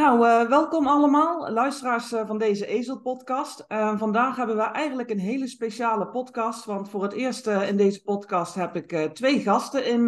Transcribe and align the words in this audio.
Nou, 0.00 0.26
uh, 0.26 0.48
welkom 0.48 0.86
allemaal, 0.86 1.50
luisteraars 1.50 2.12
uh, 2.12 2.26
van 2.26 2.38
deze 2.38 2.66
Ezel-podcast. 2.66 3.64
Uh, 3.68 3.98
vandaag 3.98 4.36
hebben 4.36 4.56
we 4.56 4.62
eigenlijk 4.62 5.10
een 5.10 5.18
hele 5.18 5.46
speciale 5.46 6.08
podcast, 6.08 6.64
want 6.64 6.88
voor 6.88 7.02
het 7.02 7.12
eerst 7.12 7.46
in 7.46 7.76
deze 7.76 8.02
podcast 8.02 8.54
heb 8.54 8.76
ik 8.76 9.14
twee 9.14 9.40
gasten 9.40 9.86
in 9.86 10.06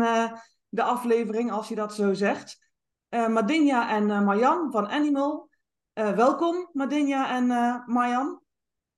de 0.68 0.82
aflevering, 0.82 1.50
als 1.50 1.68
je 1.68 1.74
dat 1.74 1.94
zo 1.94 2.12
zegt. 2.12 2.70
Madinja 3.08 3.90
en 3.90 4.24
Marjan 4.24 4.70
van 4.70 4.88
Animal. 4.88 5.48
welkom, 5.92 6.68
Madinja 6.72 7.30
en 7.30 7.46
Marjan. 7.86 8.42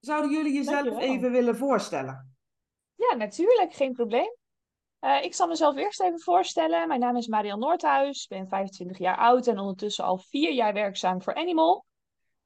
Zouden 0.01 0.31
jullie 0.31 0.53
jezelf 0.53 0.99
even 0.99 1.31
willen 1.31 1.57
voorstellen? 1.57 2.37
Ja, 2.95 3.17
natuurlijk, 3.17 3.73
geen 3.73 3.93
probleem. 3.93 4.37
Uh, 5.05 5.23
ik 5.23 5.35
zal 5.35 5.47
mezelf 5.47 5.77
eerst 5.77 6.01
even 6.01 6.21
voorstellen. 6.21 6.89
Mijn 6.89 7.01
naam 7.01 7.17
is 7.17 7.27
Marian 7.27 7.59
Noordhuis, 7.59 8.27
ben 8.27 8.49
25 8.49 8.99
jaar 8.99 9.17
oud 9.17 9.47
en 9.47 9.59
ondertussen 9.59 10.05
al 10.05 10.19
vier 10.19 10.53
jaar 10.53 10.73
werkzaam 10.73 11.23
voor 11.23 11.35
Animal. 11.35 11.85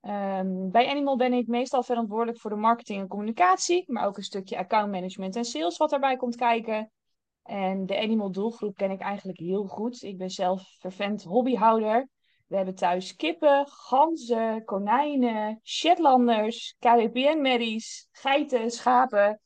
Um, 0.03 0.70
bij 0.70 0.89
Animal 0.89 1.17
ben 1.17 1.33
ik 1.33 1.47
meestal 1.47 1.83
verantwoordelijk 1.83 2.41
voor 2.41 2.51
de 2.51 2.56
marketing 2.56 3.01
en 3.01 3.09
communicatie, 3.09 3.84
maar 3.86 4.06
ook 4.06 4.17
een 4.17 4.23
stukje 4.23 4.59
accountmanagement 4.59 5.36
en 5.36 5.45
sales 5.45 5.77
wat 5.77 5.91
daarbij 5.91 6.17
komt 6.17 6.36
kijken. 6.36 6.91
En 7.42 7.86
de 7.86 7.98
Animal 7.98 8.31
doelgroep 8.31 8.77
ken 8.77 8.91
ik 8.91 9.01
eigenlijk 9.01 9.39
heel 9.39 9.64
goed. 9.64 10.03
Ik 10.03 10.19
ben 10.19 10.31
zelf 10.31 10.62
vervent 10.79 11.23
hobbyhouder. 11.23 12.09
We 12.47 12.56
hebben 12.56 12.75
thuis 12.75 13.17
kippen, 13.17 13.67
ganzen, 13.69 14.64
konijnen, 14.64 15.61
Shetlanders, 15.62 16.77
KWPN-merries, 16.79 18.09
geiten, 18.11 18.70
schapen. 18.70 19.41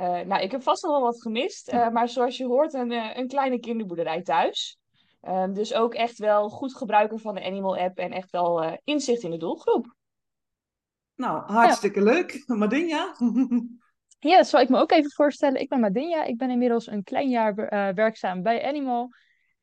Uh, 0.00 0.20
nou, 0.20 0.42
ik 0.42 0.50
heb 0.50 0.62
vast 0.62 0.82
nog 0.82 0.92
wel 0.92 1.00
wat 1.00 1.22
gemist, 1.22 1.72
uh, 1.72 1.88
maar 1.88 2.08
zoals 2.08 2.36
je 2.36 2.46
hoort, 2.46 2.74
een, 2.74 2.90
uh, 2.90 3.16
een 3.16 3.28
kleine 3.28 3.58
kinderboerderij 3.58 4.22
thuis. 4.22 4.78
Ehm, 5.20 5.52
dus 5.52 5.74
ook 5.74 5.94
echt 5.94 6.18
wel 6.18 6.48
goed 6.48 6.76
gebruiker 6.76 7.18
van 7.18 7.34
de 7.34 7.44
Animal 7.44 7.76
app 7.76 7.98
en 7.98 8.12
echt 8.12 8.30
wel 8.30 8.78
inzicht 8.84 9.22
in 9.22 9.30
de 9.30 9.36
doelgroep. 9.36 9.94
Nou, 11.14 11.52
hartstikke 11.52 11.98
ja. 11.98 12.04
leuk. 12.04 12.42
Madinja? 12.46 13.14
ja, 14.30 14.36
dat 14.36 14.46
zal 14.46 14.60
ik 14.60 14.68
me 14.68 14.78
ook 14.78 14.90
even 14.90 15.10
voorstellen. 15.10 15.60
Ik 15.60 15.68
ben 15.68 15.80
Madinja. 15.80 16.24
Ik 16.24 16.36
ben 16.36 16.50
inmiddels 16.50 16.86
een 16.86 17.02
klein 17.02 17.28
jaar 17.28 17.54
werkzaam 17.94 18.42
bij 18.42 18.66
Animal. 18.66 19.08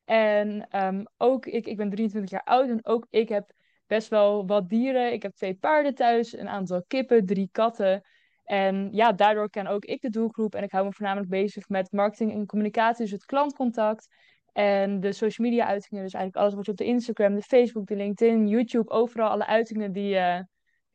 En 0.06 0.68
um, 0.86 1.08
ook 1.18 1.46
ik, 1.46 1.66
ik 1.66 1.78
ben 1.78 1.90
23 1.90 2.32
jaar 2.32 2.44
oud 2.44 2.70
en 2.70 2.86
ook 2.86 3.08
ik 3.10 3.30
heb 3.30 3.52
best 3.88 4.08
wel 4.08 4.48
wat 4.48 4.70
dieren. 4.70 5.14
Ik 5.14 5.22
heb 5.22 5.36
twee 5.36 5.56
paarden 5.56 5.96
thuis, 5.96 6.38
een 6.38 6.50
aantal 6.50 6.84
kippen, 6.88 7.26
drie 7.26 7.50
katten. 7.52 8.04
En 8.48 8.90
ja, 8.92 9.12
daardoor 9.12 9.50
ken 9.50 9.68
ook 9.68 9.86
ik 9.86 10.02
de 10.02 10.10
doelgroep 10.10 10.56
en 10.56 10.64
ik 10.64 10.72
hou 10.72 10.86
me 10.86 10.94
voornamelijk 10.94 11.30
bezig 11.30 11.70
met 11.70 11.92
marketing 11.92 12.32
en 12.32 12.46
communicatie, 12.46 13.04
dus 13.04 13.12
het 13.12 13.26
klantcontact. 13.26 14.08
En 14.54 15.00
de 15.00 15.12
social 15.12 15.48
media 15.48 15.66
uitingen, 15.66 16.04
dus 16.04 16.14
eigenlijk 16.14 16.44
alles 16.44 16.54
wat 16.56 16.66
je 16.66 16.72
op 16.72 16.78
de 16.78 16.86
Instagram, 16.86 17.36
de 17.36 17.42
Facebook, 17.42 17.88
de 17.88 17.96
LinkedIn, 17.96 18.48
YouTube, 18.48 18.90
overal 18.90 19.30
alle 19.30 19.46
uitingen, 19.46 19.92
die, 19.92 20.16
uh, 20.16 20.40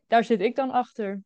daar 0.07 0.25
zit 0.25 0.41
ik 0.41 0.57
dan 0.57 0.71
achter. 0.71 1.23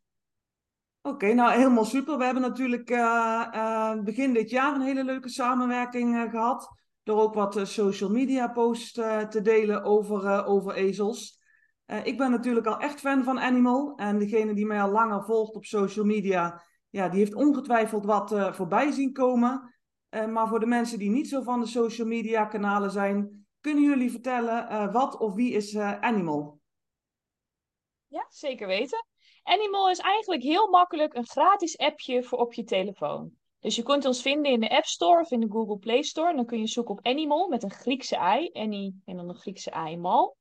Oké, 1.03 1.33
nou 1.33 1.53
helemaal 1.53 1.85
super. 1.85 2.19
We 2.19 2.25
hebben 2.25 2.43
natuurlijk 2.43 2.91
uh, 2.91 3.47
uh, 3.55 4.01
begin 4.03 4.33
dit 4.33 4.51
jaar 4.51 4.75
een 4.75 4.81
hele 4.81 5.05
leuke 5.05 5.29
samenwerking 5.29 6.31
gehad. 6.31 6.69
Door 7.03 7.21
ook 7.21 7.35
wat 7.35 7.61
social 7.63 8.11
media 8.11 8.49
posts 8.49 8.93
te 9.29 9.41
delen 9.43 9.85
over, 9.85 10.45
over 10.45 10.75
ezels. 10.75 11.36
Uh, 11.87 12.07
ik 12.07 12.19
ben 12.19 12.31
natuurlijk 12.31 12.67
al 12.67 12.79
echt 12.79 13.01
fan 13.01 13.25
van 13.25 13.41
Animal. 13.41 13.93
En 13.97 14.19
degene 14.19 14.55
die 14.55 14.67
mij 14.67 14.83
al 14.83 14.91
langer 14.91 15.25
volgt 15.25 15.55
op 15.55 15.65
social 15.65 16.05
media, 16.05 16.63
ja, 16.91 17.09
die 17.09 17.19
heeft 17.19 17.35
ongetwijfeld 17.35 18.05
wat 18.05 18.33
uh, 18.33 18.53
voorbij 18.53 18.91
zien 18.91 19.13
komen. 19.13 19.75
Uh, 20.11 20.27
maar 20.27 20.49
voor 20.49 20.61
de 20.61 20.67
mensen 20.67 20.99
die 20.99 21.11
niet 21.11 21.29
zo 21.29 21.43
van 21.43 21.61
de 21.61 21.67
social 21.67 22.07
media 22.07 22.45
kanalen 22.45 22.91
zijn, 22.91 23.47
kunnen 23.61 23.85
jullie 23.85 24.11
vertellen 24.11 24.93
wat 24.93 25.19
of 25.19 25.35
wie 25.35 25.53
is 25.53 25.77
Animal? 25.77 26.61
Ja, 28.07 28.27
zeker 28.29 28.67
weten. 28.67 29.07
Animal 29.43 29.91
is 29.91 29.99
eigenlijk 29.99 30.43
heel 30.43 30.69
makkelijk 30.69 31.15
een 31.15 31.27
gratis 31.27 31.79
appje 31.79 32.23
voor 32.23 32.39
op 32.39 32.53
je 32.53 32.65
telefoon. 32.65 33.31
Dus 33.61 33.77
je 33.77 33.83
kunt 33.83 34.05
ons 34.05 34.23
vinden 34.23 34.53
in 34.53 34.61
de 34.61 34.77
App 34.77 34.85
Store 34.85 35.21
of 35.21 35.31
in 35.31 35.41
de 35.41 35.51
Google 35.51 35.79
Play 35.79 36.03
Store. 36.03 36.35
Dan 36.35 36.47
kun 36.47 36.59
je 36.59 36.67
zoeken 36.67 36.95
op 36.95 37.07
Animal 37.07 37.49
met 37.49 37.63
een 37.63 37.71
Griekse 37.71 38.17
i, 38.17 38.51
Annie 38.53 39.03
en 39.05 39.17
dan 39.17 39.29
een 39.29 39.37
Griekse 39.37 39.73
i, 39.89 39.97
mal. 39.97 40.37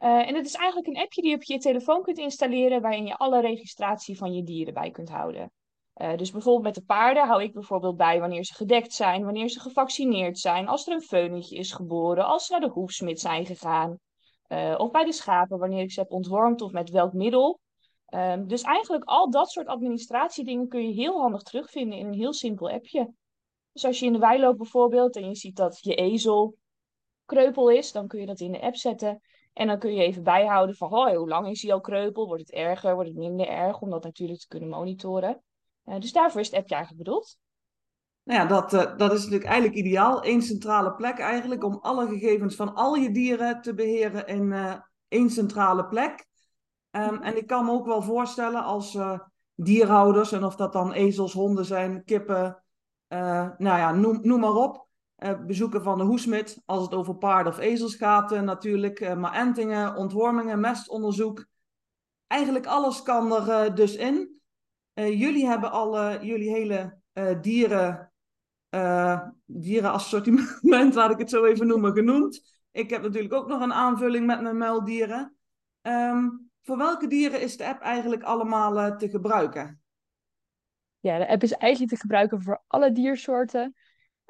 Uh, 0.00 0.28
en 0.28 0.34
het 0.34 0.46
is 0.46 0.54
eigenlijk 0.54 0.86
een 0.86 1.02
appje 1.02 1.20
die 1.20 1.30
je 1.30 1.36
op 1.36 1.42
je 1.42 1.58
telefoon 1.58 2.02
kunt 2.02 2.18
installeren, 2.18 2.80
waarin 2.80 3.06
je 3.06 3.16
alle 3.16 3.40
registratie 3.40 4.16
van 4.16 4.32
je 4.32 4.42
dieren 4.42 4.74
bij 4.74 4.90
kunt 4.90 5.08
houden. 5.08 5.52
Uh, 5.96 6.16
dus 6.16 6.30
bijvoorbeeld 6.30 6.64
met 6.64 6.74
de 6.74 6.82
paarden 6.82 7.26
hou 7.26 7.42
ik 7.42 7.52
bijvoorbeeld 7.52 7.96
bij 7.96 8.20
wanneer 8.20 8.44
ze 8.44 8.54
gedekt 8.54 8.92
zijn, 8.92 9.24
wanneer 9.24 9.48
ze 9.48 9.60
gevaccineerd 9.60 10.38
zijn, 10.38 10.68
als 10.68 10.86
er 10.86 10.92
een 10.92 11.02
veunetje 11.02 11.56
is 11.56 11.72
geboren, 11.72 12.26
als 12.26 12.46
ze 12.46 12.52
naar 12.52 12.60
de 12.60 12.68
hoefsmid 12.68 13.20
zijn 13.20 13.46
gegaan. 13.46 13.98
Uh, 14.48 14.74
of 14.78 14.90
bij 14.90 15.04
de 15.04 15.12
schapen, 15.12 15.58
wanneer 15.58 15.82
ik 15.82 15.92
ze 15.92 16.00
heb 16.00 16.10
ontwormd 16.10 16.60
of 16.60 16.72
met 16.72 16.90
welk 16.90 17.12
middel. 17.12 17.60
Ehm, 18.06 18.46
dus 18.46 18.62
eigenlijk 18.62 19.04
al 19.04 19.30
dat 19.30 19.50
soort 19.50 19.66
administratiedingen 19.66 20.68
kun 20.68 20.88
je 20.88 20.94
heel 20.94 21.20
handig 21.20 21.42
terugvinden 21.42 21.98
in 21.98 22.06
een 22.06 22.14
heel 22.14 22.32
simpel 22.32 22.70
appje. 22.70 23.12
Dus 23.72 23.84
als 23.84 23.98
je 23.98 24.06
in 24.06 24.12
de 24.12 24.18
wei 24.18 24.40
loopt 24.40 24.58
bijvoorbeeld 24.58 25.16
en 25.16 25.28
je 25.28 25.34
ziet 25.34 25.56
dat 25.56 25.78
je 25.80 25.94
ezel 25.94 26.56
kreupel 27.24 27.70
is, 27.70 27.92
dan 27.92 28.06
kun 28.06 28.20
je 28.20 28.26
dat 28.26 28.40
in 28.40 28.52
de 28.52 28.60
app 28.60 28.76
zetten. 28.76 29.20
En 29.52 29.66
dan 29.66 29.78
kun 29.78 29.94
je 29.94 30.02
even 30.02 30.22
bijhouden 30.22 30.76
van 30.76 30.88
hoi, 30.88 31.16
hoe 31.16 31.28
lang 31.28 31.48
is 31.48 31.62
hij 31.62 31.72
al 31.72 31.80
kreupel? 31.80 32.26
Wordt 32.26 32.42
het 32.42 32.52
erger? 32.52 32.94
Wordt 32.94 33.08
het 33.08 33.18
minder 33.18 33.48
erg? 33.48 33.80
Om 33.80 33.90
dat 33.90 34.04
natuurlijk 34.04 34.40
te 34.40 34.48
kunnen 34.48 34.68
monitoren. 34.68 35.42
Uh, 35.84 35.98
dus 35.98 36.12
daarvoor 36.12 36.40
is 36.40 36.50
het 36.50 36.56
appje 36.56 36.74
eigenlijk 36.74 37.04
bedoeld. 37.04 37.38
Nou 38.22 38.40
ja, 38.40 38.46
dat, 38.46 38.72
uh, 38.72 38.96
dat 38.96 39.12
is 39.12 39.18
natuurlijk 39.18 39.50
eigenlijk 39.50 39.78
ideaal. 39.78 40.24
Eén 40.24 40.42
centrale 40.42 40.94
plek 40.94 41.18
eigenlijk 41.18 41.64
om 41.64 41.78
alle 41.82 42.06
gegevens 42.06 42.56
van 42.56 42.74
al 42.74 42.94
je 42.94 43.10
dieren 43.10 43.60
te 43.62 43.74
beheren 43.74 44.26
in 44.26 44.50
uh, 44.50 44.74
één 45.08 45.30
centrale 45.30 45.86
plek. 45.86 46.26
Um, 46.90 47.22
en 47.22 47.36
ik 47.36 47.46
kan 47.46 47.64
me 47.64 47.70
ook 47.70 47.86
wel 47.86 48.02
voorstellen 48.02 48.64
als 48.64 48.98
dierhouders, 49.54 50.32
en 50.32 50.44
of 50.44 50.56
dat 50.56 50.72
dan 50.72 50.92
ezels, 50.92 51.32
honden 51.32 51.64
zijn, 51.64 52.04
kippen, 52.04 52.64
nou 53.08 53.58
ja, 53.58 53.92
noem, 53.92 54.18
noem 54.22 54.40
maar 54.40 54.54
op 54.54 54.88
uh, 55.20 55.44
bezoeken 55.44 55.82
van 55.82 55.98
de 55.98 56.04
hoesmid, 56.04 56.62
als 56.64 56.82
het 56.82 56.94
over 56.94 57.16
paarden 57.16 57.52
of 57.52 57.58
ezels 57.58 57.94
gaat 57.94 58.32
uh, 58.32 58.40
natuurlijk. 58.40 59.00
Uh, 59.00 59.14
maar 59.14 59.32
entingen, 59.32 59.96
ontwormingen, 59.96 60.60
mestonderzoek. 60.60 61.46
Eigenlijk 62.26 62.66
alles 62.66 63.02
kan 63.02 63.48
er 63.48 63.74
dus 63.74 63.96
in. 63.96 64.40
jullie 64.94 65.46
hebben 65.46 65.70
al 65.70 66.22
jullie 66.24 66.50
hele 66.50 66.98
dieren, 67.40 68.12
dierenassortiment, 69.44 70.94
laat 70.94 71.10
ik 71.10 71.18
het 71.18 71.30
zo 71.30 71.44
even 71.44 71.66
noemen, 71.66 71.92
genoemd. 71.92 72.42
Ik 72.70 72.90
heb 72.90 73.02
natuurlijk 73.02 73.34
ook 73.34 73.48
nog 73.48 73.60
een 73.60 73.72
aanvulling 73.72 74.26
met 74.26 74.40
mijn 74.40 74.56
muildieren. 74.56 75.36
Um, 75.82 76.50
voor 76.62 76.76
welke 76.76 77.06
dieren 77.06 77.40
is 77.40 77.56
de 77.56 77.66
app 77.66 77.80
eigenlijk 77.80 78.22
allemaal 78.22 78.96
te 78.96 79.08
gebruiken? 79.08 79.80
Ja, 81.00 81.18
de 81.18 81.28
app 81.28 81.42
is 81.42 81.52
eigenlijk 81.52 81.92
te 81.92 82.00
gebruiken 82.00 82.42
voor 82.42 82.62
alle 82.66 82.92
diersoorten. 82.92 83.74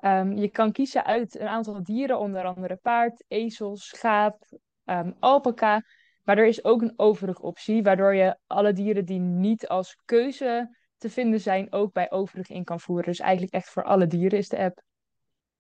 Um, 0.01 0.33
je 0.33 0.49
kan 0.49 0.73
kiezen 0.73 1.05
uit 1.05 1.39
een 1.39 1.49
aantal 1.49 1.83
dieren, 1.83 2.19
onder 2.19 2.45
andere 2.45 2.77
paard, 2.77 3.25
ezel, 3.29 3.77
schaap, 3.77 4.45
um, 4.85 5.17
alpaca. 5.19 5.83
Maar 6.25 6.39
er 6.39 6.47
is 6.47 6.65
ook 6.65 6.83
een 6.83 6.93
overig 6.97 7.41
optie, 7.41 7.83
waardoor 7.83 8.15
je 8.15 8.37
alle 8.47 8.73
dieren 8.73 9.05
die 9.05 9.19
niet 9.19 9.69
als 9.69 9.97
keuze 10.05 10.77
te 10.97 11.11
vinden 11.11 11.41
zijn, 11.41 11.73
ook 11.73 11.93
bij 11.93 12.11
overig 12.11 12.49
in 12.49 12.65
kan 12.65 12.81
voeren. 12.81 13.05
Dus 13.05 13.19
eigenlijk 13.21 13.53
echt 13.53 13.69
voor 13.69 13.85
alle 13.85 14.07
dieren 14.07 14.39
is 14.39 14.49
de 14.49 14.59
app. 14.59 14.83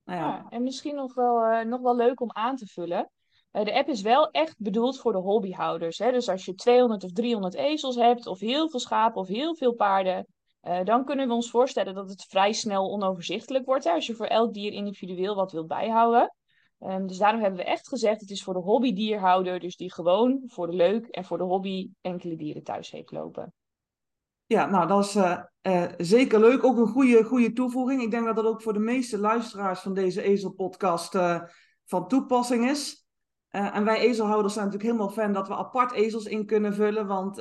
Nou 0.04 0.20
ja. 0.20 0.26
ja 0.26 0.46
en 0.50 0.62
misschien 0.62 0.94
nog 0.94 1.14
wel, 1.14 1.50
uh, 1.50 1.64
nog 1.64 1.80
wel 1.80 1.96
leuk 1.96 2.20
om 2.20 2.32
aan 2.32 2.56
te 2.56 2.66
vullen. 2.66 3.10
Uh, 3.52 3.64
de 3.64 3.74
app 3.74 3.88
is 3.88 4.02
wel 4.02 4.30
echt 4.30 4.54
bedoeld 4.58 5.00
voor 5.00 5.12
de 5.12 5.18
hobbyhouders. 5.18 5.98
Hè? 5.98 6.12
Dus 6.12 6.28
als 6.28 6.44
je 6.44 6.54
200 6.54 7.04
of 7.04 7.12
300 7.12 7.54
ezels 7.54 7.96
hebt, 7.96 8.26
of 8.26 8.38
heel 8.38 8.68
veel 8.68 8.80
schapen 8.80 9.20
of 9.20 9.28
heel 9.28 9.56
veel 9.56 9.74
paarden, 9.74 10.26
uh, 10.62 10.84
dan 10.84 11.04
kunnen 11.04 11.28
we 11.28 11.34
ons 11.34 11.50
voorstellen 11.50 11.94
dat 11.94 12.08
het 12.08 12.24
vrij 12.24 12.52
snel 12.52 12.90
onoverzichtelijk 12.90 13.64
wordt. 13.64 13.84
Hè, 13.84 13.90
als 13.90 14.06
je 14.06 14.14
voor 14.14 14.26
elk 14.26 14.54
dier 14.54 14.72
individueel 14.72 15.34
wat 15.34 15.52
wilt 15.52 15.66
bijhouden. 15.66 16.34
Um, 16.80 17.06
dus 17.06 17.18
daarom 17.18 17.40
hebben 17.40 17.60
we 17.60 17.66
echt 17.66 17.88
gezegd, 17.88 18.20
het 18.20 18.30
is 18.30 18.42
voor 18.42 18.54
de 18.54 18.60
hobbydierhouder, 18.60 19.60
dus 19.60 19.76
die 19.76 19.92
gewoon 19.92 20.42
voor 20.46 20.66
de 20.66 20.76
leuk 20.76 21.06
en 21.06 21.24
voor 21.24 21.38
de 21.38 21.44
hobby 21.44 21.90
enkele 22.00 22.36
dieren 22.36 22.62
thuis 22.62 22.90
heeft 22.90 23.10
lopen. 23.10 23.52
Ja, 24.46 24.66
nou 24.66 24.86
dat 24.86 25.04
is 25.04 25.16
uh, 25.16 25.38
uh, 25.62 25.84
zeker 25.96 26.40
leuk. 26.40 26.64
Ook 26.64 26.76
een 26.76 26.86
goede, 26.86 27.24
goede 27.24 27.52
toevoeging. 27.52 28.02
Ik 28.02 28.10
denk 28.10 28.24
dat 28.24 28.36
dat 28.36 28.44
ook 28.44 28.62
voor 28.62 28.72
de 28.72 28.78
meeste 28.78 29.18
luisteraars 29.18 29.80
van 29.80 29.94
deze 29.94 30.22
Ezel-podcast 30.22 31.18
van 31.84 32.08
toepassing 32.08 32.70
is. 32.70 33.06
Eh, 33.48 33.76
en 33.76 33.84
wij 33.84 33.98
ezelhouders 33.98 34.54
zijn 34.54 34.64
natuurlijk 34.64 34.92
helemaal 34.92 35.14
fan 35.14 35.32
dat 35.32 35.48
we 35.48 35.54
apart 35.54 35.92
ezels 35.92 36.24
in 36.24 36.46
kunnen 36.46 36.74
vullen. 36.74 37.06
Want 37.06 37.38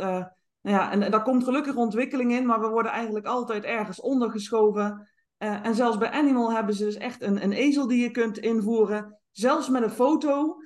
ja, 0.61 0.91
en, 0.91 1.11
daar 1.11 1.23
komt 1.23 1.43
gelukkig 1.43 1.75
ontwikkeling 1.75 2.31
in, 2.31 2.45
maar 2.45 2.59
we 2.59 2.67
worden 2.67 2.91
eigenlijk 2.91 3.25
altijd 3.25 3.63
ergens 3.63 4.01
ondergeschoven. 4.01 5.09
Uh, 5.37 5.65
en 5.65 5.75
zelfs 5.75 5.97
bij 5.97 6.11
Animal 6.11 6.51
hebben 6.51 6.75
ze 6.75 6.83
dus 6.83 6.95
echt 6.95 7.21
een, 7.21 7.43
een 7.43 7.51
ezel 7.51 7.87
die 7.87 8.01
je 8.01 8.11
kunt 8.11 8.37
invoeren. 8.37 9.19
Zelfs 9.31 9.69
met 9.69 9.83
een 9.83 9.89
foto 9.89 10.57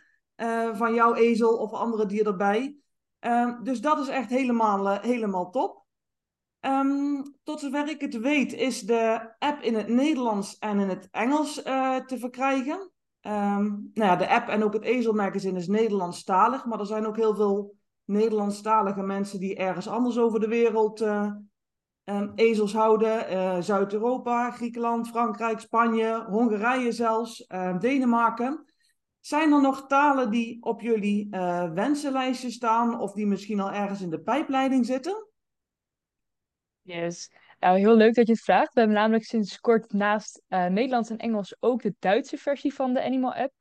van 0.74 0.94
jouw 0.94 1.14
ezel 1.14 1.58
of 1.58 1.72
andere 1.72 2.06
dier 2.06 2.28
erbij. 2.28 2.76
Ehm, 3.20 3.64
dus 3.64 3.82
dat 3.82 4.00
is 4.00 4.08
echt 4.08 4.30
helemaal, 4.30 5.00
helemaal 5.00 5.50
top. 5.50 5.84
Um, 6.66 7.36
tot 7.44 7.60
zover 7.60 7.90
ik 7.90 8.02
het 8.02 8.20
weet 8.20 8.54
is 8.54 8.82
de 8.82 9.34
app 9.40 9.62
in 9.62 9.76
het 9.76 9.88
Nederlands 9.88 10.58
en 10.58 10.80
in 10.80 10.90
het 10.90 11.08
Engels 11.12 11.54
te 12.06 12.16
verkrijgen. 12.20 12.92
Um, 13.22 13.92
nou 13.94 14.10
ja, 14.10 14.16
de 14.16 14.30
app 14.30 14.48
en 14.48 14.64
ook 14.64 14.74
het 14.74 14.84
Ezelmagazine 14.84 15.60
is 15.60 15.68
Nederlandstalig, 15.68 16.66
maar 16.66 16.80
er 16.80 16.86
zijn 16.86 17.06
ook 17.06 17.16
heel 17.16 17.36
veel 17.36 17.76
Nederlandstalige 18.06 19.02
mensen 19.02 19.40
die 19.40 19.56
ergens 19.56 19.88
anders 19.88 20.18
over 20.18 20.40
de 20.40 20.48
wereld 20.48 21.02
uh, 21.02 21.32
ezels 22.36 22.74
houden. 22.74 23.32
Uh, 23.32 23.62
Zuid-Europa, 23.62 24.52
Griekenland, 24.52 25.08
Frankrijk, 25.08 25.60
Spanje, 25.60 26.26
Hongarije 26.30 26.92
zelfs, 26.92 27.46
uh, 27.48 27.80
Denemarken. 27.80 28.66
Zijn 29.20 29.52
er 29.52 29.62
nog 29.62 29.88
talen 29.88 30.32
die 30.32 30.64
op 30.64 30.82
jullie 30.82 31.28
uh, 31.32 31.72
wensenlijstje 31.72 32.52
staan 32.52 33.00
of 33.00 33.14
die 33.14 33.28
misschien 33.28 33.60
al 33.60 33.72
ergens 33.72 34.02
in 34.02 34.10
de 34.10 34.22
pijpleiding 34.22 34.86
zitten? 34.86 35.28
Yes. 36.82 37.32
Nou, 37.60 37.78
heel 37.78 37.96
leuk 37.96 38.14
dat 38.14 38.28
je 38.28 38.34
het 38.34 38.42
vraagt. 38.42 38.74
We 38.74 38.80
hebben 38.80 38.98
namelijk 38.98 39.24
sinds 39.24 39.60
kort 39.60 39.94
naast 39.94 40.42
Nederlands 40.48 41.10
en 41.10 41.18
Engels 41.18 41.56
ook 41.60 41.82
de 41.82 41.96
Duitse 42.00 42.38
versie 42.38 42.74
van 42.74 42.94
de 42.94 43.04
Animal 43.04 43.34
App. 43.34 43.54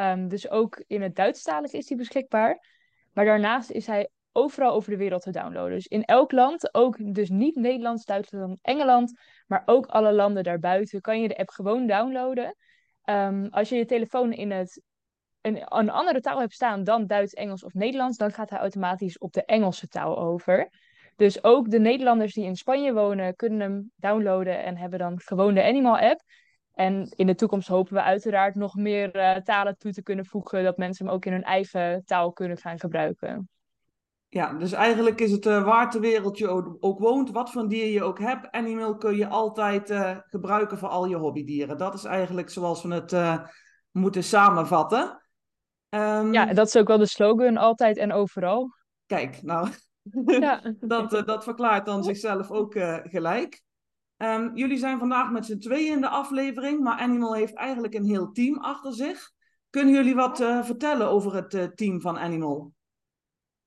Um, 0.00 0.28
dus 0.28 0.50
ook 0.50 0.84
in 0.86 1.02
het 1.02 1.16
Duitsstalig 1.16 1.72
is 1.72 1.86
die 1.86 1.96
beschikbaar. 1.96 2.73
Maar 3.14 3.24
daarnaast 3.24 3.70
is 3.70 3.86
hij 3.86 4.08
overal 4.32 4.72
over 4.72 4.90
de 4.90 4.96
wereld 4.96 5.22
te 5.22 5.30
downloaden. 5.30 5.74
Dus 5.74 5.86
in 5.86 6.04
elk 6.04 6.32
land, 6.32 6.74
ook 6.74 7.14
dus 7.14 7.28
niet 7.28 7.54
Nederlands, 7.54 8.04
Duitsland, 8.04 8.58
Engeland, 8.62 9.18
maar 9.46 9.62
ook 9.64 9.86
alle 9.86 10.12
landen 10.12 10.42
daarbuiten, 10.42 11.00
kan 11.00 11.20
je 11.20 11.28
de 11.28 11.36
app 11.36 11.50
gewoon 11.50 11.86
downloaden. 11.86 12.56
Um, 13.04 13.48
als 13.50 13.68
je 13.68 13.76
je 13.76 13.84
telefoon 13.84 14.32
in 14.32 14.50
het, 14.50 14.82
een, 15.40 15.76
een 15.78 15.90
andere 15.90 16.20
taal 16.20 16.40
hebt 16.40 16.52
staan 16.52 16.84
dan 16.84 17.06
Duits, 17.06 17.32
Engels 17.32 17.64
of 17.64 17.74
Nederlands, 17.74 18.16
dan 18.16 18.32
gaat 18.32 18.50
hij 18.50 18.58
automatisch 18.58 19.18
op 19.18 19.32
de 19.32 19.44
Engelse 19.44 19.88
taal 19.88 20.18
over. 20.18 20.68
Dus 21.16 21.44
ook 21.44 21.70
de 21.70 21.78
Nederlanders 21.78 22.34
die 22.34 22.44
in 22.44 22.56
Spanje 22.56 22.92
wonen, 22.92 23.36
kunnen 23.36 23.60
hem 23.60 23.90
downloaden 23.96 24.62
en 24.62 24.76
hebben 24.76 24.98
dan 24.98 25.20
gewoon 25.20 25.54
de 25.54 25.64
Animal 25.64 25.98
app. 25.98 26.20
En 26.74 27.12
in 27.16 27.26
de 27.26 27.34
toekomst 27.34 27.68
hopen 27.68 27.94
we 27.94 28.02
uiteraard 28.02 28.54
nog 28.54 28.74
meer 28.74 29.16
uh, 29.16 29.36
talen 29.36 29.78
toe 29.78 29.92
te 29.92 30.02
kunnen 30.02 30.24
voegen, 30.24 30.64
dat 30.64 30.76
mensen 30.76 31.06
hem 31.06 31.14
ook 31.14 31.24
in 31.24 31.32
hun 31.32 31.42
eigen 31.42 32.02
taal 32.04 32.32
kunnen 32.32 32.56
gaan 32.56 32.78
gebruiken. 32.78 33.48
Ja, 34.28 34.52
dus 34.52 34.72
eigenlijk 34.72 35.20
is 35.20 35.30
het 35.30 35.46
uh, 35.46 35.64
waar 35.64 35.90
ter 35.90 36.00
wereld 36.00 36.38
je 36.38 36.48
ook, 36.80 36.98
woont, 36.98 37.30
wat 37.30 37.50
voor 37.50 37.68
dier 37.68 37.86
je 37.86 38.02
ook 38.02 38.18
hebt, 38.18 38.50
Animal 38.50 38.96
kun 38.96 39.16
je 39.16 39.28
altijd 39.28 39.90
uh, 39.90 40.16
gebruiken 40.26 40.78
voor 40.78 40.88
al 40.88 41.06
je 41.06 41.16
hobbydieren. 41.16 41.78
Dat 41.78 41.94
is 41.94 42.04
eigenlijk 42.04 42.50
zoals 42.50 42.82
we 42.82 42.94
het 42.94 43.40
moeten 43.90 44.24
samenvatten. 44.24 45.22
Um, 45.88 46.32
ja, 46.32 46.52
dat 46.52 46.66
is 46.66 46.76
ook 46.76 46.88
wel 46.88 46.98
de 46.98 47.06
slogan, 47.06 47.56
altijd 47.56 47.96
en 47.96 48.12
overal. 48.12 48.74
Kijk, 49.06 49.42
nou, 49.42 49.68
ja. 50.26 50.60
dat, 50.80 51.10
dat 51.10 51.44
verklaart 51.44 51.86
dan 51.86 52.04
zichzelf 52.12 52.50
ook 52.50 52.72
gelijk. 53.02 53.62
Um, 54.16 54.56
jullie 54.56 54.78
zijn 54.78 54.98
vandaag 54.98 55.30
met 55.30 55.46
z'n 55.46 55.58
tweeën 55.58 55.92
in 55.92 56.00
de 56.00 56.08
aflevering, 56.08 56.80
maar 56.80 56.98
Animal 56.98 57.34
heeft 57.34 57.54
eigenlijk 57.54 57.94
een 57.94 58.04
heel 58.04 58.32
team 58.32 58.58
achter 58.58 58.92
zich. 58.92 59.30
Kunnen 59.70 59.94
jullie 59.94 60.14
wat 60.14 60.40
uh, 60.40 60.64
vertellen 60.64 61.08
over 61.08 61.34
het 61.34 61.76
team 61.76 62.00
van 62.00 62.18
Animal? 62.18 62.72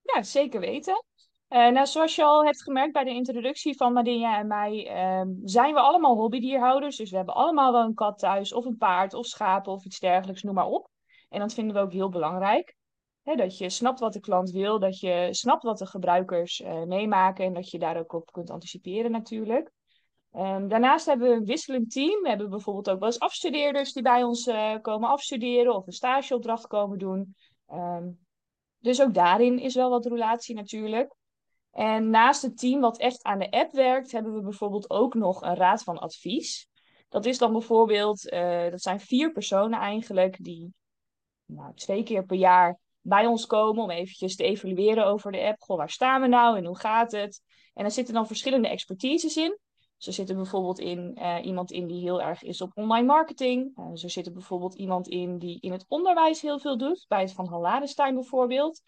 Ja, 0.01 0.23
zeker 0.23 0.59
weten. 0.59 1.03
nou, 1.47 1.85
zoals 1.85 2.15
je 2.15 2.23
al 2.23 2.45
hebt 2.45 2.63
gemerkt 2.63 2.93
bij 2.93 3.03
de 3.03 3.13
introductie 3.13 3.77
van 3.77 3.93
Madinja 3.93 4.37
en 4.37 4.47
mij, 4.47 4.87
ehm, 4.87 5.29
zijn 5.43 5.73
we 5.73 5.79
allemaal 5.79 6.15
hobbydierhouders. 6.15 6.95
Dus 6.97 7.09
we 7.09 7.17
hebben 7.17 7.35
allemaal 7.35 7.71
wel 7.71 7.83
een 7.83 7.93
kat 7.93 8.19
thuis, 8.19 8.53
of 8.53 8.65
een 8.65 8.77
paard, 8.77 9.13
of 9.13 9.25
schapen, 9.25 9.71
of 9.71 9.85
iets 9.85 9.99
dergelijks, 9.99 10.43
noem 10.43 10.53
maar 10.53 10.67
op. 10.67 10.89
En 11.29 11.39
dat 11.39 11.53
vinden 11.53 11.75
we 11.75 11.81
ook 11.81 11.91
heel 11.91 12.09
belangrijk 12.09 12.77
dat 13.35 13.57
je 13.57 13.69
snapt 13.69 13.99
wat 13.99 14.13
de 14.13 14.19
klant 14.19 14.51
wil, 14.51 14.79
dat 14.79 14.99
je 14.99 15.27
snapt 15.31 15.63
wat 15.63 15.77
de 15.77 15.85
gebruikers 15.85 16.63
meemaken 16.85 17.45
en 17.45 17.53
dat 17.53 17.69
je 17.69 17.79
daar 17.79 17.97
ook 17.97 18.13
op 18.13 18.31
kunt 18.31 18.49
anticiperen 18.49 19.11
natuurlijk. 19.11 19.71
Um, 20.37 20.67
daarnaast 20.67 21.05
hebben 21.05 21.29
we 21.29 21.35
een 21.35 21.45
wisselend 21.45 21.91
team. 21.91 22.21
We 22.21 22.29
hebben 22.29 22.49
bijvoorbeeld 22.49 22.89
ook 22.89 22.99
wel 22.99 23.07
eens 23.07 23.19
afstudeerders 23.19 23.93
die 23.93 24.03
bij 24.03 24.23
ons 24.23 24.47
uh, 24.47 24.75
komen 24.81 25.09
afstuderen 25.09 25.75
of 25.75 25.87
een 25.87 25.93
stageopdracht 25.93 26.67
komen 26.67 26.97
doen. 26.97 27.35
Um, 27.71 28.19
dus 28.79 29.01
ook 29.01 29.13
daarin 29.13 29.59
is 29.59 29.75
wel 29.75 29.89
wat 29.89 30.05
relatie 30.05 30.55
natuurlijk. 30.55 31.15
En 31.71 32.09
naast 32.09 32.41
het 32.41 32.57
team 32.57 32.79
wat 32.79 32.97
echt 32.97 33.23
aan 33.23 33.39
de 33.39 33.51
app 33.51 33.71
werkt, 33.71 34.11
hebben 34.11 34.33
we 34.33 34.41
bijvoorbeeld 34.41 34.89
ook 34.89 35.13
nog 35.13 35.41
een 35.41 35.55
raad 35.55 35.83
van 35.83 35.97
advies. 35.97 36.67
Dat 37.09 37.25
is 37.25 37.37
dan 37.37 37.51
bijvoorbeeld, 37.51 38.31
uh, 38.31 38.69
dat 38.69 38.81
zijn 38.81 38.99
vier 38.99 39.31
personen 39.31 39.79
eigenlijk, 39.79 40.43
die 40.43 40.73
nou, 41.45 41.73
twee 41.75 42.03
keer 42.03 42.25
per 42.25 42.37
jaar 42.37 42.79
bij 43.01 43.25
ons 43.25 43.45
komen 43.45 43.83
om 43.83 43.89
eventjes 43.89 44.35
te 44.35 44.43
evalueren 44.43 45.05
over 45.05 45.31
de 45.31 45.41
app. 45.41 45.61
Goh, 45.61 45.77
waar 45.77 45.89
staan 45.89 46.21
we 46.21 46.27
nou 46.27 46.57
en 46.57 46.65
hoe 46.65 46.77
gaat 46.77 47.11
het? 47.11 47.41
En 47.73 47.85
er 47.85 47.91
zitten 47.91 48.13
dan 48.13 48.27
verschillende 48.27 48.67
expertises 48.67 49.37
in. 49.37 49.57
Zo 49.97 50.11
zit 50.11 50.29
er 50.29 50.35
bijvoorbeeld 50.35 50.79
in 50.79 51.17
uh, 51.19 51.45
iemand 51.45 51.71
in 51.71 51.87
die 51.87 52.01
heel 52.01 52.21
erg 52.21 52.43
is 52.43 52.61
op 52.61 52.71
online 52.73 53.05
marketing. 53.05 53.77
Uh, 53.77 53.85
zo 53.93 54.07
zit 54.07 54.25
er 54.25 54.33
bijvoorbeeld 54.33 54.73
iemand 54.73 55.07
in 55.07 55.37
die 55.37 55.59
in 55.59 55.71
het 55.71 55.85
onderwijs 55.87 56.41
heel 56.41 56.59
veel 56.59 56.77
doet, 56.77 57.05
bij 57.07 57.21
het 57.21 57.33
Van 57.33 57.47
Halladenstein 57.47 58.13
bijvoorbeeld. 58.13 58.81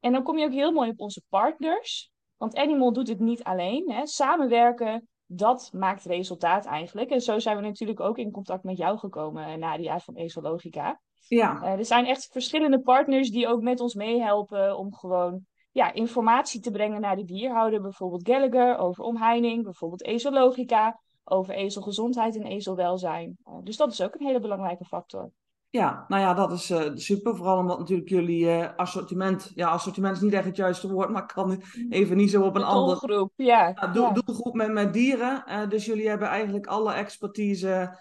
En 0.00 0.12
dan 0.12 0.22
kom 0.22 0.38
je 0.38 0.46
ook 0.46 0.52
heel 0.52 0.72
mooi 0.72 0.90
op 0.90 1.00
onze 1.00 1.22
partners. 1.28 2.10
Want 2.36 2.56
Animal 2.56 2.92
doet 2.92 3.08
het 3.08 3.20
niet 3.20 3.42
alleen. 3.42 3.90
Hè. 3.90 4.06
Samenwerken, 4.06 5.08
dat 5.26 5.70
maakt 5.72 6.04
resultaat 6.04 6.64
eigenlijk. 6.64 7.10
En 7.10 7.20
zo 7.20 7.38
zijn 7.38 7.56
we 7.56 7.62
natuurlijk 7.62 8.00
ook 8.00 8.18
in 8.18 8.30
contact 8.30 8.62
met 8.62 8.76
jou 8.76 8.98
gekomen, 8.98 9.58
Nadia 9.58 10.00
van 10.00 10.14
Esologica. 10.14 11.00
Ja. 11.28 11.62
Uh, 11.62 11.72
er 11.72 11.84
zijn 11.84 12.06
echt 12.06 12.28
verschillende 12.32 12.80
partners 12.80 13.30
die 13.30 13.48
ook 13.48 13.62
met 13.62 13.80
ons 13.80 13.94
meehelpen 13.94 14.78
om 14.78 14.94
gewoon 14.94 15.46
ja, 15.78 15.92
informatie 15.92 16.60
te 16.60 16.70
brengen 16.70 17.00
naar 17.00 17.16
de 17.16 17.24
dierhouder. 17.24 17.80
Bijvoorbeeld 17.80 18.28
Gallagher 18.28 18.78
over 18.78 19.04
omheining, 19.04 19.62
bijvoorbeeld 19.62 20.04
Ezologica 20.04 21.00
over 21.24 21.54
ezelgezondheid 21.54 22.36
en 22.36 22.42
ezelwelzijn. 22.42 23.36
Uh, 23.44 23.54
dus 23.62 23.76
dat 23.76 23.92
is 23.92 24.02
ook 24.02 24.14
een 24.14 24.26
hele 24.26 24.40
belangrijke 24.40 24.84
factor. 24.84 25.30
Ja, 25.70 26.04
nou 26.08 26.22
ja, 26.22 26.34
dat 26.34 26.52
is 26.52 26.70
uh, 26.70 26.90
super. 26.94 27.36
Vooral 27.36 27.58
omdat 27.58 27.78
natuurlijk 27.78 28.08
jullie 28.08 28.64
assortiment... 28.64 29.52
Ja, 29.54 29.68
assortiment 29.68 30.16
is 30.16 30.22
niet 30.22 30.32
echt 30.32 30.44
het 30.44 30.56
juiste 30.56 30.92
woord, 30.92 31.10
maar 31.10 31.22
ik 31.22 31.28
kan 31.28 31.62
even 31.88 32.16
niet 32.16 32.30
zo 32.30 32.42
op 32.42 32.56
een 32.56 32.62
andere... 32.62 33.06
Doelgroep, 33.06 33.32
ja. 33.36 33.72
ja, 33.74 33.86
do 33.86 34.02
ja. 34.02 34.10
Doelgroep 34.10 34.54
met, 34.54 34.72
met 34.72 34.92
dieren. 34.92 35.44
dus 35.68 35.84
jullie 35.84 36.08
hebben 36.08 36.28
eigenlijk 36.28 36.66
alle 36.66 36.92
expertise 36.92 37.98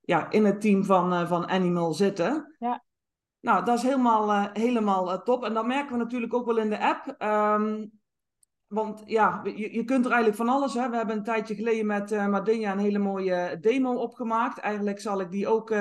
ja, 0.00 0.30
in 0.30 0.44
het 0.44 0.60
team 0.60 0.84
van, 0.84 1.26
van 1.26 1.48
Animal 1.48 1.92
zitten. 1.92 2.56
Ja. 2.58 2.82
Nou, 3.40 3.64
dat 3.64 3.76
is 3.76 3.82
helemaal, 3.82 4.28
uh, 4.28 4.46
helemaal 4.52 5.22
top. 5.22 5.44
En 5.44 5.54
dat 5.54 5.66
merken 5.66 5.92
we 5.92 5.98
natuurlijk 6.02 6.34
ook 6.34 6.46
wel 6.46 6.58
in 6.58 6.70
de 6.70 6.78
app. 6.78 7.22
Um, 7.22 7.90
want 8.66 9.02
ja, 9.04 9.40
je, 9.44 9.74
je 9.74 9.84
kunt 9.84 10.04
er 10.04 10.12
eigenlijk 10.12 10.42
van 10.42 10.48
alles. 10.48 10.74
Hè. 10.74 10.90
We 10.90 10.96
hebben 10.96 11.16
een 11.16 11.24
tijdje 11.24 11.54
geleden 11.54 11.86
met 11.86 12.12
uh, 12.12 12.26
Madinja 12.26 12.72
een 12.72 12.78
hele 12.78 12.98
mooie 12.98 13.58
demo 13.60 13.94
opgemaakt. 13.94 14.58
Eigenlijk 14.58 15.00
zal 15.00 15.20
ik 15.20 15.30
die 15.30 15.48
ook 15.48 15.74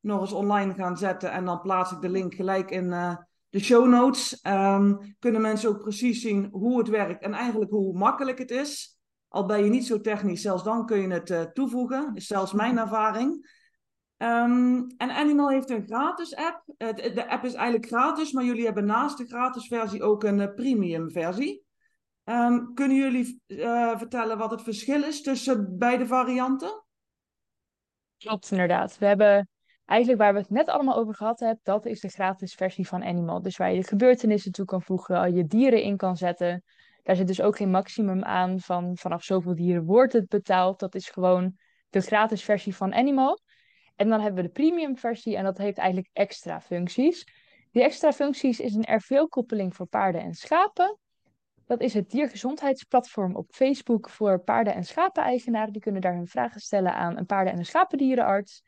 nog 0.00 0.20
eens 0.20 0.32
online 0.32 0.74
gaan 0.74 0.96
zetten. 0.96 1.30
En 1.32 1.44
dan 1.44 1.60
plaats 1.60 1.92
ik 1.92 2.00
de 2.00 2.08
link 2.08 2.34
gelijk 2.34 2.70
in 2.70 2.90
de 3.48 3.60
show 3.60 3.88
notes. 3.88 4.44
Um, 4.46 5.16
kunnen 5.18 5.40
mensen 5.40 5.68
ook 5.68 5.80
precies 5.80 6.20
zien 6.20 6.48
hoe 6.50 6.78
het 6.78 6.88
werkt 6.88 7.22
en 7.22 7.32
eigenlijk 7.32 7.70
hoe 7.70 7.98
makkelijk 7.98 8.38
het 8.38 8.50
is. 8.50 8.98
Al 9.28 9.46
ben 9.46 9.64
je 9.64 9.70
niet 9.70 9.86
zo 9.86 10.00
technisch, 10.00 10.42
zelfs 10.42 10.64
dan 10.64 10.86
kun 10.86 11.00
je 11.00 11.08
het 11.08 11.54
toevoegen. 11.54 12.10
Is 12.14 12.26
zelfs 12.26 12.52
mijn 12.52 12.78
ervaring. 12.78 13.58
Um, 14.22 14.86
en 14.96 15.10
Animal 15.10 15.48
heeft 15.48 15.70
een 15.70 15.86
gratis 15.86 16.36
app. 16.36 16.62
De, 16.76 17.28
app 17.28 17.44
is 17.44 17.54
eigenlijk 17.54 17.86
gratis, 17.86 18.32
maar 18.32 18.44
jullie 18.44 18.64
hebben 18.64 18.84
naast 18.84 19.18
de 19.18 19.26
gratis 19.26 19.66
versie 19.66 20.02
ook 20.02 20.24
een 20.24 20.38
uh, 20.38 20.54
premium 20.54 21.10
versie. 21.10 21.64
Um, 22.24 22.74
kunnen 22.74 22.96
jullie 22.96 23.42
vertellen 23.96 24.38
wat 24.38 24.50
het 24.50 24.62
verschil 24.62 25.02
is 25.02 25.22
tussen 25.22 25.78
beide 25.78 26.06
varianten? 26.06 26.84
Klopt, 28.18 28.50
inderdaad. 28.50 28.98
We 28.98 29.06
hebben 29.06 29.48
eigenlijk 29.84 30.20
waar 30.20 30.32
we 30.32 30.38
het 30.38 30.50
net 30.50 30.68
allemaal 30.68 30.96
over 30.96 31.14
gehad 31.14 31.40
hebben, 31.40 31.60
dat 31.62 31.86
is 31.86 32.00
de 32.00 32.08
gratis 32.08 32.54
versie 32.54 32.88
van 32.88 33.04
Animal. 33.04 33.42
Dus 33.42 33.56
waar 33.56 33.72
je 33.72 33.84
gebeurtenissen 33.84 34.52
toe 34.52 34.64
kan 34.64 34.82
voegen, 34.82 35.34
je 35.34 35.46
dieren 35.46 35.82
in 35.82 35.96
kan 35.96 36.16
zetten. 36.16 36.62
Daar 37.02 37.16
zit 37.16 37.26
dus 37.26 37.40
ook 37.40 37.56
geen 37.56 37.70
maximum 37.70 38.24
aan 38.24 38.60
van 38.60 38.96
vanaf 38.96 39.22
zoveel 39.22 39.54
dieren 39.54 39.84
wordt 39.84 40.12
het 40.12 40.28
betaald. 40.28 40.78
Dat 40.78 40.94
is 40.94 41.08
gewoon 41.08 41.56
de 41.90 42.00
gratis 42.00 42.42
versie 42.42 42.76
van 42.76 42.94
Animal. 42.94 43.40
En 44.00 44.08
dan 44.08 44.20
hebben 44.20 44.42
we 44.42 44.48
de 44.48 44.54
premium 44.54 44.96
versie 44.96 45.36
en 45.36 45.44
dat 45.44 45.58
heeft 45.58 45.78
eigenlijk 45.78 46.08
extra 46.12 46.60
functies. 46.60 47.26
Die 47.70 47.82
extra 47.82 48.12
functies 48.12 48.60
is 48.60 48.74
een 48.74 48.96
RVO-koppeling 48.96 49.74
voor 49.76 49.86
paarden 49.86 50.20
en 50.20 50.34
schapen. 50.34 50.98
Dat 51.66 51.80
is 51.80 51.94
het 51.94 52.10
diergezondheidsplatform 52.10 53.36
op 53.36 53.46
Facebook 53.50 54.10
voor 54.10 54.42
paarden- 54.42 54.74
en 54.74 54.84
schapeneigenaren. 54.84 55.72
Die 55.72 55.82
kunnen 55.82 56.00
daar 56.00 56.14
hun 56.14 56.26
vragen 56.26 56.60
stellen 56.60 56.94
aan 56.94 57.16
een 57.16 57.26
paarden- 57.26 57.52
en 57.52 57.58
een 57.58 57.64
schapendierenarts. 57.64 58.62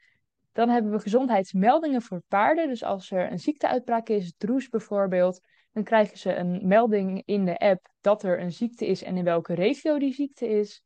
Dan 0.52 0.68
hebben 0.68 0.92
we 0.92 1.00
gezondheidsmeldingen 1.00 2.02
voor 2.02 2.22
paarden. 2.28 2.68
Dus 2.68 2.84
als 2.84 3.10
er 3.10 3.30
een 3.30 3.40
ziekteuitbraak 3.40 4.08
is, 4.08 4.34
droes 4.36 4.68
bijvoorbeeld, 4.68 5.40
dan 5.72 5.82
krijgen 5.82 6.18
ze 6.18 6.34
een 6.34 6.66
melding 6.66 7.22
in 7.24 7.44
de 7.44 7.58
app 7.58 7.88
dat 8.00 8.22
er 8.22 8.40
een 8.40 8.52
ziekte 8.52 8.86
is 8.86 9.02
en 9.02 9.16
in 9.16 9.24
welke 9.24 9.54
regio 9.54 9.98
die 9.98 10.14
ziekte 10.14 10.48
is. 10.48 10.82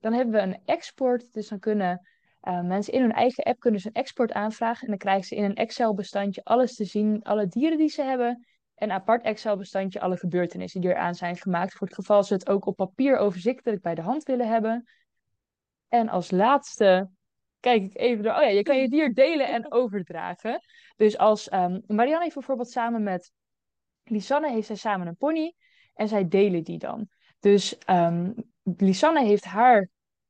Dan 0.00 0.12
hebben 0.12 0.34
we 0.34 0.40
een 0.40 0.62
export, 0.64 1.32
dus 1.32 1.48
dan 1.48 1.58
kunnen 1.58 2.08
uh, 2.48 2.60
mensen 2.60 2.92
in 2.92 3.00
hun 3.00 3.12
eigen 3.12 3.44
app 3.44 3.60
kunnen 3.60 3.80
ze 3.80 3.86
een 3.86 3.94
export 3.94 4.32
aanvragen 4.32 4.82
en 4.82 4.88
dan 4.88 4.98
krijgen 4.98 5.24
ze 5.24 5.36
in 5.36 5.44
een 5.44 5.54
Excel-bestandje 5.54 6.44
alles 6.44 6.74
te 6.74 6.84
zien, 6.84 7.22
alle 7.22 7.46
dieren 7.46 7.78
die 7.78 7.88
ze 7.88 8.02
hebben. 8.02 8.46
En 8.74 8.90
apart 8.90 9.22
Excel-bestandje 9.22 10.00
alle 10.00 10.16
gebeurtenissen 10.16 10.80
die 10.80 10.90
eraan 10.90 11.14
zijn 11.14 11.36
gemaakt. 11.36 11.72
Voor 11.72 11.86
het 11.86 11.96
geval 11.96 12.22
ze 12.22 12.32
het 12.32 12.48
ook 12.48 12.66
op 12.66 12.76
papier 12.76 13.16
overzichtelijk 13.16 13.82
bij 13.82 13.94
de 13.94 14.02
hand 14.02 14.22
willen 14.22 14.48
hebben. 14.48 14.88
En 15.88 16.08
als 16.08 16.30
laatste 16.30 17.10
kijk 17.60 17.82
ik 17.82 17.96
even 17.96 18.24
door. 18.24 18.34
Oh 18.34 18.42
ja, 18.42 18.48
je 18.48 18.62
kan 18.62 18.78
je 18.78 18.88
dier 18.88 19.14
delen 19.14 19.48
en 19.48 19.72
overdragen. 19.72 20.60
Dus 20.96 21.18
als 21.18 21.52
um, 21.52 21.82
Marianne 21.86 22.22
heeft 22.22 22.34
bijvoorbeeld 22.34 22.70
samen 22.70 23.02
met 23.02 23.32
Lisanne 24.04 24.50
heeft 24.50 24.66
zij 24.66 24.76
samen 24.76 25.06
een 25.06 25.16
pony. 25.16 25.54
En 25.94 26.08
zij 26.08 26.28
delen 26.28 26.62
die 26.62 26.78
dan. 26.78 27.08
Dus 27.40 27.78
um, 27.90 28.34
Lisanne 28.62 29.24
heeft 29.24 29.44
haar 29.44 29.88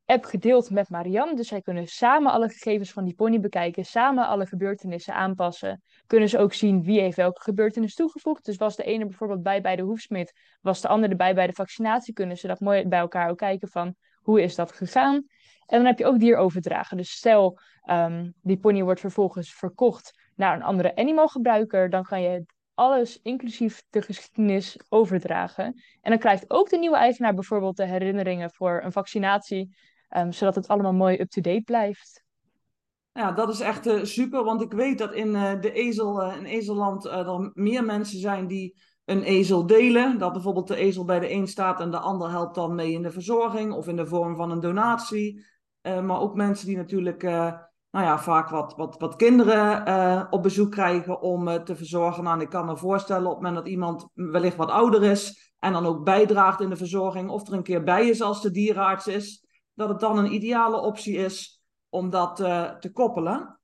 app 0.08 0.24
gedeeld 0.24 0.70
met 0.70 0.88
Marianne. 0.88 1.36
Dus 1.36 1.48
zij 1.48 1.60
kunnen 1.60 1.86
samen 1.86 2.32
alle 2.32 2.48
gegevens 2.48 2.92
van 2.92 3.04
die 3.04 3.14
pony 3.14 3.40
bekijken, 3.40 3.84
samen 3.84 4.26
alle 4.26 4.46
gebeurtenissen 4.46 5.14
aanpassen. 5.14 5.82
Kunnen 6.06 6.28
ze 6.28 6.38
ook 6.38 6.52
zien 6.52 6.82
wie 6.82 7.00
heeft 7.00 7.16
welke 7.16 7.40
gebeurtenis 7.40 7.94
toegevoegd. 7.94 8.44
Dus 8.44 8.56
was 8.56 8.76
de 8.76 8.84
ene 8.84 9.06
bijvoorbeeld 9.06 9.42
bij 9.42 9.60
bij 9.60 9.76
de 9.76 9.82
hoefsmid, 9.82 10.32
was 10.60 10.80
de 10.80 10.88
andere 10.88 11.10
erbij 11.10 11.34
bij 11.34 11.46
de 11.46 11.52
vaccinatie, 11.52 12.14
kunnen 12.14 12.36
ze 12.36 12.46
dat 12.46 12.60
mooi 12.60 12.88
bij 12.88 12.98
elkaar 12.98 13.30
ook 13.30 13.38
kijken 13.38 13.68
van 13.68 13.94
hoe 14.22 14.42
is 14.42 14.54
dat 14.54 14.72
gegaan. 14.72 15.14
En 15.66 15.76
dan 15.76 15.84
heb 15.84 15.98
je 15.98 16.06
ook 16.06 16.18
dieroverdragen. 16.18 16.96
Dus 16.96 17.10
stel, 17.10 17.58
um, 17.90 18.34
die 18.42 18.58
pony 18.58 18.82
wordt 18.82 19.00
vervolgens 19.00 19.54
verkocht 19.54 20.30
naar 20.34 20.56
een 20.56 20.62
andere 20.62 20.96
animal 20.96 21.28
gebruiker, 21.28 21.90
dan 21.90 22.02
kan 22.02 22.22
je 22.22 22.44
alles, 22.74 23.20
inclusief 23.22 23.82
de 23.90 24.02
geschiedenis, 24.02 24.78
overdragen. 24.88 25.64
En 26.00 26.10
dan 26.10 26.18
krijgt 26.18 26.50
ook 26.50 26.68
de 26.68 26.78
nieuwe 26.78 26.96
eigenaar 26.96 27.34
bijvoorbeeld 27.34 27.76
de 27.76 27.86
herinneringen 27.86 28.50
voor 28.50 28.80
een 28.84 28.92
vaccinatie 28.92 29.76
Um, 30.16 30.32
zodat 30.32 30.54
het 30.54 30.68
allemaal 30.68 30.92
mooi 30.92 31.20
up-to-date 31.20 31.62
blijft. 31.64 32.26
Ja, 33.18 33.32
dat 33.32 33.48
is 33.48 33.60
echt 33.60 33.86
uh, 33.86 34.04
super, 34.04 34.44
want 34.44 34.62
ik 34.62 34.72
weet 34.72 34.98
dat 34.98 35.12
in 35.12 35.28
uh, 35.28 35.60
de 35.60 35.72
ezel, 35.72 36.22
uh, 36.22 36.36
in 36.36 36.44
ezelland 36.44 37.04
er 37.04 37.50
meer 37.54 37.84
mensen 37.84 38.18
zijn 38.18 38.46
die 38.46 38.76
een 39.04 39.22
ezel 39.22 39.66
delen. 39.66 40.18
Dat 40.18 40.32
bijvoorbeeld 40.32 40.68
de 40.68 40.76
ezel 40.76 41.04
bij 41.04 41.20
de 41.20 41.30
een 41.30 41.46
staat 41.46 41.80
en 41.80 41.90
de 41.90 41.98
ander 41.98 42.30
helpt 42.30 42.54
dan 42.54 42.74
mee 42.74 42.92
in 42.92 43.02
de 43.02 43.10
verzorging 43.10 43.72
of 43.72 43.88
in 43.88 43.96
de 43.96 44.06
vorm 44.06 44.36
van 44.36 44.50
een 44.50 44.60
donatie. 44.60 45.44
maar 45.82 46.20
ook 46.20 46.34
mensen 46.34 46.66
die 46.66 46.76
natuurlijk 46.76 47.22
nou 47.22 48.04
ja, 48.04 48.18
vaak 48.18 48.48
wat, 48.48 48.76
wat, 48.76 48.98
wat 48.98 49.16
kinderen 49.16 50.32
op 50.32 50.42
bezoek 50.42 50.70
krijgen 50.70 51.20
om 51.20 51.64
te 51.64 51.76
verzorgen. 51.76 52.24
Nou, 52.24 52.40
ik 52.40 52.48
kan 52.48 52.66
me 52.66 52.76
voorstellen 52.76 53.26
op 53.26 53.34
het 53.34 53.42
moment 53.42 53.56
dat 53.56 53.72
iemand 53.72 54.08
wellicht 54.14 54.56
wat 54.56 54.70
ouder 54.70 55.02
is 55.02 55.52
en 55.58 55.72
dan 55.72 55.86
ook 55.86 56.04
bijdraagt 56.04 56.60
in 56.60 56.68
de 56.68 56.76
verzorging 56.76 57.30
of 57.30 57.46
er 57.46 57.52
een 57.52 57.62
keer 57.62 57.82
bij 57.82 58.08
is 58.08 58.22
als 58.22 58.42
de 58.42 58.50
dierenarts 58.50 59.06
is 59.06 59.47
dat 59.78 59.88
het 59.88 60.00
dan 60.00 60.18
een 60.18 60.32
ideale 60.32 60.80
optie 60.80 61.16
is 61.16 61.62
om 61.88 62.10
dat 62.10 62.40
uh, 62.40 62.74
te 62.74 62.92
koppelen. 62.92 63.60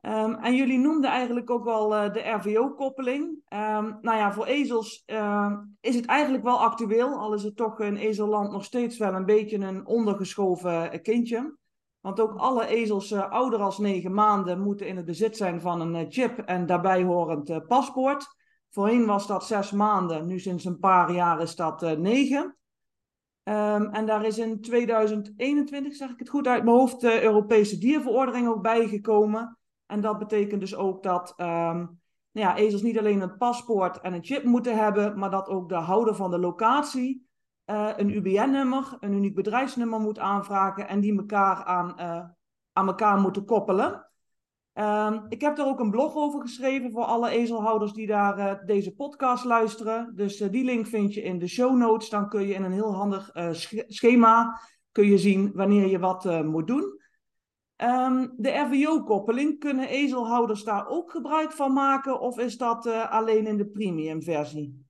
Um, 0.00 0.34
en 0.34 0.54
jullie 0.54 0.78
noemden 0.78 1.10
eigenlijk 1.10 1.50
ook 1.50 1.64
wel 1.64 1.94
uh, 1.94 2.12
de 2.12 2.20
RVO-koppeling. 2.20 3.24
Um, 3.28 3.98
nou 4.00 4.16
ja, 4.16 4.32
voor 4.32 4.46
ezels 4.46 5.02
uh, 5.06 5.52
is 5.80 5.94
het 5.94 6.06
eigenlijk 6.06 6.44
wel 6.44 6.60
actueel, 6.60 7.18
al 7.18 7.34
is 7.34 7.42
het 7.42 7.56
toch 7.56 7.80
in 7.80 7.96
ezelland 7.96 8.52
nog 8.52 8.64
steeds 8.64 8.98
wel 8.98 9.14
een 9.14 9.24
beetje 9.24 9.58
een 9.58 9.86
ondergeschoven 9.86 11.02
kindje. 11.02 11.56
Want 12.00 12.20
ook 12.20 12.36
alle 12.36 12.66
ezels 12.66 13.12
ouder 13.12 13.60
als 13.60 13.78
negen 13.78 14.14
maanden 14.14 14.60
moeten 14.60 14.86
in 14.86 14.96
het 14.96 15.04
bezit 15.04 15.36
zijn 15.36 15.60
van 15.60 15.80
een 15.80 16.12
chip 16.12 16.38
en 16.38 16.66
daarbij 16.66 17.02
horend 17.02 17.66
paspoort. 17.66 18.26
Voorheen 18.70 19.06
was 19.06 19.26
dat 19.26 19.46
zes 19.46 19.70
maanden, 19.70 20.26
nu 20.26 20.38
sinds 20.38 20.64
een 20.64 20.78
paar 20.78 21.12
jaar 21.12 21.40
is 21.40 21.56
dat 21.56 21.98
negen. 21.98 22.54
Um, 23.50 23.88
en 23.92 24.06
daar 24.06 24.24
is 24.24 24.38
in 24.38 24.60
2021, 24.60 25.94
zeg 25.94 26.10
ik 26.10 26.18
het 26.18 26.28
goed 26.28 26.46
uit 26.46 26.64
mijn 26.64 26.76
hoofd, 26.76 27.00
de 27.00 27.22
Europese 27.22 27.78
dierverordening 27.78 28.48
ook 28.48 28.62
bijgekomen. 28.62 29.58
En 29.86 30.00
dat 30.00 30.18
betekent 30.18 30.60
dus 30.60 30.76
ook 30.76 31.02
dat 31.02 31.34
um, 31.36 31.46
nou 32.32 32.46
ja, 32.46 32.56
ezels 32.56 32.82
niet 32.82 32.98
alleen 32.98 33.20
een 33.20 33.36
paspoort 33.36 34.00
en 34.00 34.12
een 34.12 34.24
chip 34.24 34.44
moeten 34.44 34.76
hebben, 34.76 35.18
maar 35.18 35.30
dat 35.30 35.48
ook 35.48 35.68
de 35.68 35.74
houder 35.74 36.14
van 36.14 36.30
de 36.30 36.38
locatie 36.38 37.28
uh, 37.70 37.90
een 37.96 38.16
UBN-nummer, 38.16 38.96
een 39.00 39.12
uniek 39.12 39.34
bedrijfsnummer 39.34 40.00
moet 40.00 40.18
aanvragen 40.18 40.88
en 40.88 41.00
die 41.00 41.16
elkaar 41.16 41.64
aan, 41.64 41.94
uh, 42.00 42.24
aan 42.72 42.86
elkaar 42.86 43.20
moeten 43.20 43.44
koppelen. 43.44 44.09
Um, 44.80 45.26
ik 45.28 45.40
heb 45.40 45.58
er 45.58 45.66
ook 45.66 45.80
een 45.80 45.90
blog 45.90 46.14
over 46.14 46.40
geschreven 46.40 46.90
voor 46.90 47.04
alle 47.04 47.30
ezelhouders 47.30 47.92
die 47.92 48.06
daar 48.06 48.38
uh, 48.38 48.66
deze 48.66 48.94
podcast 48.94 49.44
luisteren. 49.44 50.12
Dus 50.14 50.40
uh, 50.40 50.50
die 50.50 50.64
link 50.64 50.86
vind 50.86 51.14
je 51.14 51.22
in 51.22 51.38
de 51.38 51.48
show 51.48 51.76
notes. 51.76 52.08
Dan 52.08 52.28
kun 52.28 52.46
je 52.46 52.54
in 52.54 52.64
een 52.64 52.72
heel 52.72 52.94
handig 52.94 53.34
uh, 53.34 53.48
schema 53.86 54.60
kun 54.92 55.06
je 55.06 55.18
zien 55.18 55.52
wanneer 55.54 55.86
je 55.86 55.98
wat 55.98 56.44
moet 56.44 56.66
doen. 56.66 56.98
Um, 57.76 58.34
de 58.36 58.50
RVO-koppeling, 58.50 59.58
kunnen 59.58 59.88
ezelhouders 59.88 60.64
daar 60.64 60.88
ook 60.88 61.10
gebruik 61.10 61.52
van 61.52 61.72
maken? 61.72 62.20
Of 62.20 62.38
is 62.38 62.56
dat 62.56 62.86
alleen 62.86 63.46
in 63.46 63.56
de 63.56 63.66
premium 63.66 64.22
versie? 64.22 64.86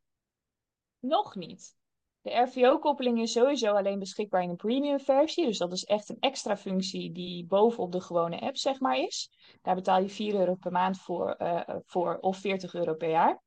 Nog 0.98 1.34
niet. 1.34 1.78
De 2.22 2.40
RVO-koppeling 2.40 3.20
is 3.20 3.32
sowieso 3.32 3.72
alleen 3.74 3.98
beschikbaar 3.98 4.42
in 4.42 4.48
een 4.48 4.56
premium 4.56 5.00
versie. 5.00 5.46
Dus 5.46 5.58
dat 5.58 5.72
is 5.72 5.84
echt 5.84 6.08
een 6.08 6.20
extra 6.20 6.56
functie 6.56 7.12
die 7.12 7.46
bovenop 7.46 7.92
de 7.92 8.00
gewone 8.00 8.40
app 8.40 8.56
zeg 8.56 8.80
maar 8.80 8.98
is. 8.98 9.30
Daar 9.62 9.74
betaal 9.74 10.00
je 10.00 10.08
4 10.08 10.34
euro 10.34 10.54
per 10.54 10.72
maand 10.72 10.98
voor, 11.00 11.36
uh, 11.38 11.60
voor 11.84 12.18
of 12.20 12.38
40 12.38 12.74
euro 12.74 12.94
per 12.94 13.10
jaar. 13.10 13.42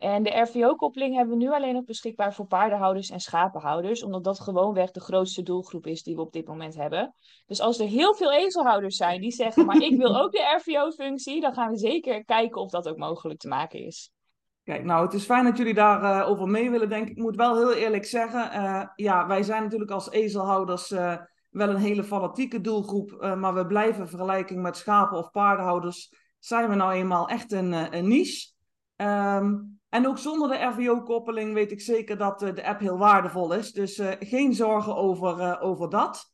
En 0.00 0.22
de 0.22 0.40
RVO-koppeling 0.40 1.14
hebben 1.14 1.38
we 1.38 1.44
nu 1.44 1.52
alleen 1.52 1.74
nog 1.74 1.84
beschikbaar 1.84 2.34
voor 2.34 2.46
paardenhouders 2.46 3.10
en 3.10 3.20
schapenhouders, 3.20 4.02
omdat 4.02 4.24
dat 4.24 4.40
gewoonweg 4.40 4.90
de 4.90 5.00
grootste 5.00 5.42
doelgroep 5.42 5.86
is 5.86 6.02
die 6.02 6.14
we 6.14 6.20
op 6.20 6.32
dit 6.32 6.46
moment 6.46 6.74
hebben. 6.74 7.14
Dus 7.46 7.60
als 7.60 7.78
er 7.78 7.86
heel 7.86 8.14
veel 8.14 8.32
ezelhouders 8.32 8.96
zijn 8.96 9.20
die 9.20 9.30
zeggen, 9.30 9.66
maar 9.66 9.82
ik 9.82 9.96
wil 9.96 10.20
ook 10.20 10.32
de 10.32 10.56
RVO-functie, 10.58 11.40
dan 11.40 11.54
gaan 11.54 11.70
we 11.70 11.76
zeker 11.76 12.24
kijken 12.24 12.60
of 12.60 12.70
dat 12.70 12.88
ook 12.88 12.96
mogelijk 12.96 13.40
te 13.40 13.48
maken 13.48 13.84
is. 13.84 14.10
Kijk, 14.70 14.84
nou, 14.84 15.04
het 15.04 15.14
is 15.14 15.24
fijn 15.24 15.44
dat 15.44 15.56
jullie 15.56 15.74
daarover 15.74 16.20
uh, 16.20 16.28
over 16.28 16.48
mee 16.48 16.70
willen 16.70 16.88
denken. 16.88 17.10
Ik 17.10 17.22
moet 17.22 17.36
wel 17.36 17.56
heel 17.56 17.72
eerlijk 17.72 18.04
zeggen, 18.04 18.50
uh, 18.54 18.82
ja, 18.96 19.26
wij 19.26 19.42
zijn 19.42 19.62
natuurlijk 19.62 19.90
als 19.90 20.10
ezelhouders 20.10 20.90
uh, 20.90 21.16
wel 21.48 21.68
een 21.68 21.76
hele 21.76 22.04
fanatieke 22.04 22.60
doelgroep, 22.60 23.34
maar 23.38 23.54
we 23.54 23.66
blijven 23.66 24.08
vergelijking 24.08 24.62
met 24.62 24.76
schapen 24.76 25.18
of 25.18 25.30
paardenhouders, 25.30 26.14
zijn 26.38 26.68
we 26.68 26.74
nou 26.74 26.92
eenmaal 26.92 27.28
echt 27.28 27.52
een, 27.52 27.96
een 27.96 28.08
niche. 28.08 28.52
Um, 28.96 29.80
en 29.88 30.06
ook 30.06 30.18
zonder 30.18 30.48
de 30.48 30.64
RVO-koppeling 30.64 31.54
weet 31.54 31.72
ik 31.72 31.80
zeker 31.80 32.16
dat 32.16 32.38
de 32.38 32.66
app 32.66 32.80
heel 32.80 32.98
waardevol 32.98 33.52
is. 33.52 33.72
Dus 33.72 34.00
geen 34.20 34.54
zorgen 34.54 34.96
over, 34.96 35.60
over 35.60 35.90
dat. 35.90 36.32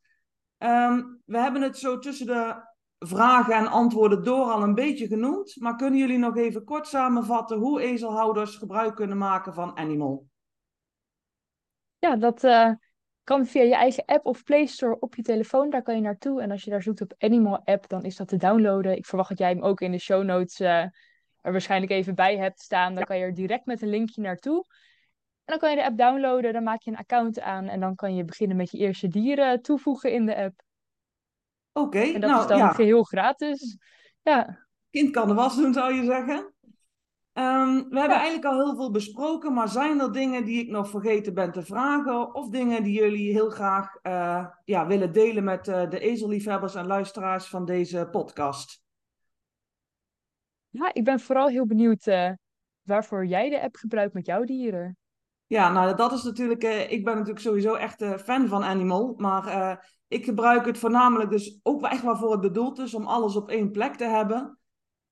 Um, 0.59 1.23
we 1.25 1.38
hebben 1.38 1.62
het 1.62 1.78
zo 1.78 1.99
tussen 1.99 2.26
de 2.26 2.55
vragen 2.99 3.55
en 3.55 3.67
antwoorden 3.67 4.25
door 4.25 4.45
al 4.45 4.62
een 4.62 4.75
beetje 4.75 5.07
genoemd. 5.07 5.57
Maar 5.59 5.76
kunnen 5.76 5.99
jullie 5.99 6.19
nog 6.19 6.37
even 6.37 6.65
kort 6.65 6.87
samenvatten 6.87 7.59
hoe 7.59 7.81
ezelhouders 7.81 8.57
gebruik 8.57 8.95
kunnen 8.95 9.19
maken 9.19 9.55
van 9.55 9.76
Animal? 9.76 10.26
Ja, 11.99 12.17
dat 12.17 12.45
uh, 12.45 12.71
kan 13.25 13.47
via 13.47 13.62
je 13.62 13.75
eigen 13.75 14.05
app 14.05 14.26
of 14.26 14.45
Play 14.45 14.67
Store 14.67 14.99
op 14.99 15.15
je 15.15 15.23
telefoon. 15.23 15.71
Daar 15.71 15.83
kan 15.83 15.95
je 15.95 16.00
naartoe. 16.00 16.43
En 16.43 16.50
als 16.50 16.65
je 16.65 16.71
daar 16.71 16.83
zoekt 16.83 17.00
op 17.00 17.15
Animal 17.19 17.65
app, 17.65 17.88
dan 17.88 18.05
is 18.05 18.17
dat 18.17 18.29
te 18.29 18.37
downloaden. 18.37 18.97
Ik 18.97 19.07
verwacht 19.07 19.29
dat 19.29 19.38
jij 19.38 19.50
hem 19.50 19.62
ook 19.62 19.81
in 19.81 19.91
de 19.91 19.99
show 19.99 20.25
notes 20.25 20.61
uh, 20.61 20.83
er 21.41 21.53
waarschijnlijk 21.53 21.93
even 21.93 22.15
bij 22.15 22.37
hebt 22.37 22.61
staan. 22.61 22.95
Dan 22.95 23.05
kan 23.05 23.19
je 23.19 23.25
er 23.25 23.35
direct 23.35 23.67
met 23.67 23.83
een 23.83 23.88
linkje 23.88 24.23
naartoe. 24.23 24.65
En 25.45 25.53
dan 25.53 25.59
kan 25.59 25.71
je 25.71 25.76
de 25.76 25.85
app 25.85 25.99
downloaden, 25.99 26.53
dan 26.53 26.62
maak 26.62 26.83
je 26.83 26.91
een 26.91 26.97
account 26.97 27.41
aan 27.41 27.69
en 27.69 27.81
dan 27.81 27.95
kan 27.95 28.15
je 28.15 28.25
beginnen 28.25 28.57
met 28.57 28.71
je 28.71 28.79
eerste 28.79 29.09
dieren 29.09 29.62
toevoegen 29.62 30.12
in 30.12 30.26
de 30.26 30.37
app. 30.37 30.65
Oké, 31.76 31.87
okay, 31.87 32.14
en 32.14 32.21
dat 32.21 32.30
nou, 32.30 32.42
is 32.42 32.49
dan 32.49 32.59
ja. 32.59 32.73
geheel 32.73 33.02
gratis. 33.02 33.78
Ja. 34.23 34.66
Kind 34.90 35.11
kan 35.11 35.28
de 35.28 35.35
was 35.35 35.56
doen, 35.56 35.73
zou 35.73 35.95
je 35.95 36.04
zeggen. 36.04 36.54
Um, 37.33 37.88
we 37.88 37.99
hebben 37.99 38.16
eigenlijk 38.16 38.45
al 38.45 38.64
heel 38.64 38.76
veel 38.76 38.90
besproken, 38.90 39.52
maar 39.52 39.68
zijn 39.68 40.00
er 40.00 40.12
dingen 40.12 40.45
die 40.45 40.61
ik 40.61 40.71
nog 40.71 40.88
vergeten 40.88 41.35
ben 41.35 41.52
te 41.52 41.62
vragen? 41.62 42.35
Of 42.35 42.49
dingen 42.49 42.83
die 42.83 43.00
jullie 43.00 43.33
heel 43.33 43.50
graag 43.50 43.99
uh, 44.02 44.47
ja, 44.64 44.87
willen 44.87 45.12
delen 45.12 45.45
met 45.45 45.68
uh, 45.68 45.90
de 45.90 45.99
ezelliefhebbers 45.99 46.75
en 46.75 46.87
luisteraars 46.87 47.47
van 47.47 47.64
deze 47.64 48.09
podcast? 48.11 48.83
Ja, 50.68 50.90
ik 50.92 51.04
ben 51.04 51.21
vooral 51.21 51.49
heel 51.49 51.66
benieuwd 51.66 52.06
uh, 52.06 52.30
waarvoor 52.83 53.26
jij 53.26 53.50
de 53.50 53.62
app 53.62 53.76
gebruikt 53.76 54.14
met 54.14 54.26
jouw 54.26 54.45
dieren. 54.45 54.97
Ja, 55.47 55.73
nou 55.73 55.97
dat 55.97 56.12
is 56.12 56.23
natuurlijk, 56.23 56.62
ik 56.91 57.05
ben 57.05 57.15
natuurlijk 57.15 57.45
sowieso 57.45 57.75
echt 57.75 58.05
fan 58.25 58.49
van 58.49 58.65
Animal, 58.65 59.15
maar 59.17 59.87
ik 60.09 60.25
gebruik 60.25 60.67
het 60.67 60.79
voornamelijk 60.79 61.31
dus 61.31 61.61
ook 61.62 61.83
echt 61.83 62.03
waarvoor 62.03 62.33
het 62.33 62.41
bedoeld 62.41 62.79
is, 62.79 62.95
om 62.95 63.07
alles 63.07 63.37
op 63.37 63.49
één 63.49 63.71
plek 63.71 63.95
te 63.95 64.05
hebben. 64.05 64.59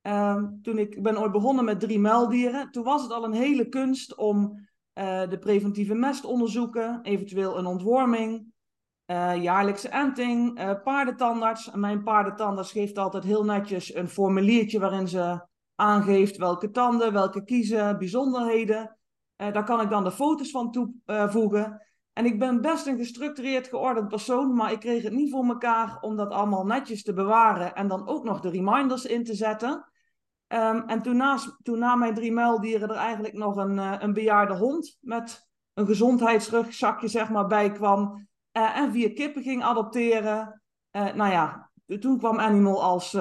Um, 0.06 0.58
toen 0.62 0.78
ik, 0.78 1.02
ben 1.02 1.18
ooit 1.18 1.32
begonnen 1.32 1.64
met 1.64 1.80
drie 1.80 1.98
muildieren. 1.98 2.70
Toen 2.70 2.84
was 2.84 3.02
het 3.02 3.12
al 3.12 3.24
een 3.24 3.32
hele 3.32 3.68
kunst 3.68 4.16
om 4.16 4.66
uh, 4.98 5.28
de 5.28 5.38
preventieve 5.38 5.94
mest 5.94 6.24
onderzoeken, 6.24 7.00
eventueel 7.02 7.58
een 7.58 7.66
ontworming. 7.66 8.52
uh, 9.06 9.42
jaarlijkse 9.42 9.88
enting, 9.88 10.60
uh, 10.60 10.70
paardentandarts. 10.84 11.70
En 11.70 11.80
mijn 11.80 12.02
paardentandarts 12.02 12.72
geeft 12.72 12.98
altijd 12.98 13.24
heel 13.24 13.44
netjes 13.44 13.94
een 13.94 14.08
formuliertje 14.08 14.78
waarin 14.78 15.08
ze 15.08 15.46
aangeeft 15.74 16.36
welke 16.36 16.70
tanden, 16.70 17.12
welke 17.12 17.44
kiezen, 17.44 17.98
bijzonderheden. 17.98 18.96
Uh, 19.36 19.52
daar 19.52 19.64
kan 19.64 19.80
ik 19.80 19.90
dan 19.90 20.04
de 20.04 20.10
foto's 20.10 20.50
van 20.50 20.70
toevoegen. 20.70 21.82
En 22.12 22.24
ik 22.24 22.38
ben 22.38 22.60
best 22.60 22.86
een 22.86 22.96
gestructureerd 22.96 23.68
geordend 23.68 24.08
persoon, 24.08 24.54
maar 24.54 24.72
ik 24.72 24.80
kreeg 24.80 25.02
het 25.02 25.12
niet 25.12 25.30
voor 25.30 25.46
mekaar 25.46 25.98
om 26.00 26.16
dat 26.16 26.30
allemaal 26.30 26.66
netjes 26.66 27.02
te 27.02 27.12
bewaren 27.12 27.74
en 27.74 27.88
dan 27.88 28.08
ook 28.08 28.24
nog 28.24 28.40
de 28.40 28.50
reminders 28.50 29.04
in 29.04 29.24
te 29.24 29.34
zetten. 29.34 29.88
Um, 30.48 30.82
en 30.86 31.02
toen, 31.02 31.16
naast, 31.16 31.56
toen 31.62 31.78
na 31.78 31.94
mijn 31.94 32.14
drie 32.14 32.32
muildieren 32.32 32.88
er 32.88 32.96
eigenlijk 32.96 33.34
nog 33.34 33.56
een, 33.56 33.78
een 33.78 34.12
bejaarde 34.12 34.54
hond 34.54 34.98
met 35.00 35.48
een 35.74 35.86
gezondheidsrugzakje 35.86 37.08
zeg 37.08 37.30
maar 37.30 37.46
bij 37.46 37.72
kwam. 37.72 38.28
Uh, 38.52 38.76
en 38.78 38.92
vier 38.92 39.12
kippen 39.12 39.42
ging 39.42 39.62
adopteren. 39.62 40.62
Nou 40.90 41.30
ja, 41.30 41.70
toen 42.00 42.18
kwam 42.18 42.38
Animal 42.38 42.82
als, 42.82 43.18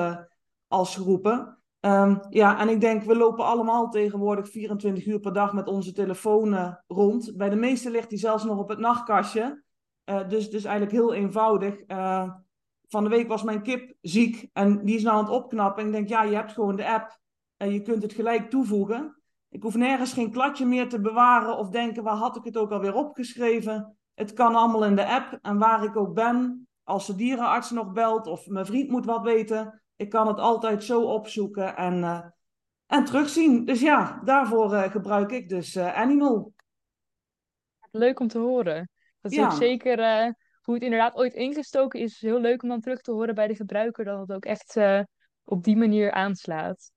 als 0.68 0.96
geroepen. 0.96 1.63
Um, 1.86 2.20
ja, 2.30 2.60
en 2.60 2.70
ik 2.70 2.82
denk, 2.82 3.04
we 3.04 3.16
lopen 3.16 3.46
allemaal 3.46 3.90
tegenwoordig 3.90 4.50
24 4.50 5.06
uur 5.06 5.20
per 5.20 5.34
dag 5.34 5.54
met 5.54 5.68
onze 5.68 5.92
telefoon 5.92 6.78
rond. 6.88 7.38
Bij 7.38 7.50
de 7.50 7.56
meesten 7.56 7.92
ligt 7.92 8.10
die 8.10 8.20
zelfs 8.20 8.44
nog 8.44 8.58
op 8.58 8.70
het 8.70 8.80
nachtkastje. 8.80 9.64
dus, 10.28 10.50
dus 10.50 10.64
eigenlijk 10.64 10.92
heel 10.92 11.14
eenvoudig. 11.14 11.84
van 12.88 13.04
de 13.04 13.10
week 13.10 13.28
was 13.28 13.44
mijn 13.44 13.62
kip 13.62 13.94
ziek 14.02 14.50
en 14.54 14.86
die 14.86 14.96
is 14.96 15.04
nou 15.04 15.18
aan 15.18 15.24
het 15.24 15.34
opknappen. 15.34 15.82
En 15.82 15.88
ik 15.88 15.94
denk, 15.94 16.10
ja, 16.10 16.24
je 16.24 16.36
hebt 16.36 16.52
gewoon 16.52 16.76
de 16.76 16.88
app 16.88 17.20
en 17.58 17.72
je 17.72 17.82
kunt 17.82 18.04
het 18.04 18.14
gelijk 18.14 18.50
toevoegen. 18.50 19.22
Ik 19.50 19.64
hoef 19.64 19.76
nergens 19.76 20.14
geen 20.14 20.32
kladje 20.32 20.66
meer 20.66 20.90
te 20.90 21.02
bewaren 21.02 21.58
of 21.58 21.70
denken, 21.70 22.04
waar 22.04 22.16
had 22.16 22.36
ik 22.36 22.44
het 22.44 22.58
ook 22.58 22.72
alweer 22.72 22.94
opgeschreven? 22.94 23.98
Het 24.14 24.34
kan 24.34 24.56
allemaal 24.56 24.86
in 24.86 24.96
de 24.96 25.08
app 25.08 25.40
en 25.42 25.58
waar 25.58 25.84
ik 25.84 25.96
ook 25.96 26.14
ben. 26.14 26.68
Als 26.84 27.08
de 27.08 27.16
dierenarts 27.16 27.72
nog 27.72 27.92
belt 27.92 28.28
of 28.28 28.48
mijn 28.48 28.66
vriend 28.66 28.90
moet 28.90 29.06
wat 29.06 29.24
weten, 29.24 29.83
ik 30.04 30.10
kan 30.10 30.28
het 30.28 30.40
altijd 30.40 30.84
zo 30.84 31.02
opzoeken 31.02 31.76
en, 31.76 31.98
uh, 31.98 32.26
en 32.86 33.06
terugzien. 33.06 33.66
Dus 33.66 33.82
ja, 33.82 34.22
daarvoor 34.24 34.74
uh, 34.74 34.84
gebruik 34.84 35.32
ik 35.32 35.50
dus 35.50 35.76
uh, 35.76 35.96
Animal. 35.96 36.54
Leuk 37.92 38.20
om 38.20 38.28
te 38.28 38.40
horen. 38.40 38.90
Dat 39.22 39.32
is 39.32 39.38
ja. 39.38 39.46
ook 39.46 39.52
zeker 39.52 39.98
hoe 40.62 40.74
het 40.74 40.84
inderdaad 40.84 41.16
ooit 41.16 41.34
ingestoken 41.34 42.00
is. 42.00 42.22
Heel 42.22 42.40
leuk 42.40 42.64
om 42.64 42.70
dan 42.70 42.82
terug 42.82 43.02
te 43.02 43.12
horen 43.12 43.36
bij 43.36 43.48
de 43.48 43.56
gebruiker 43.56 44.06
dat 44.06 44.20
het 44.20 44.32
ook 44.32 44.46
echt 44.46 44.78
op 45.44 45.64
die 45.64 45.78
manier 45.78 46.12
aanslaat. 46.12 46.92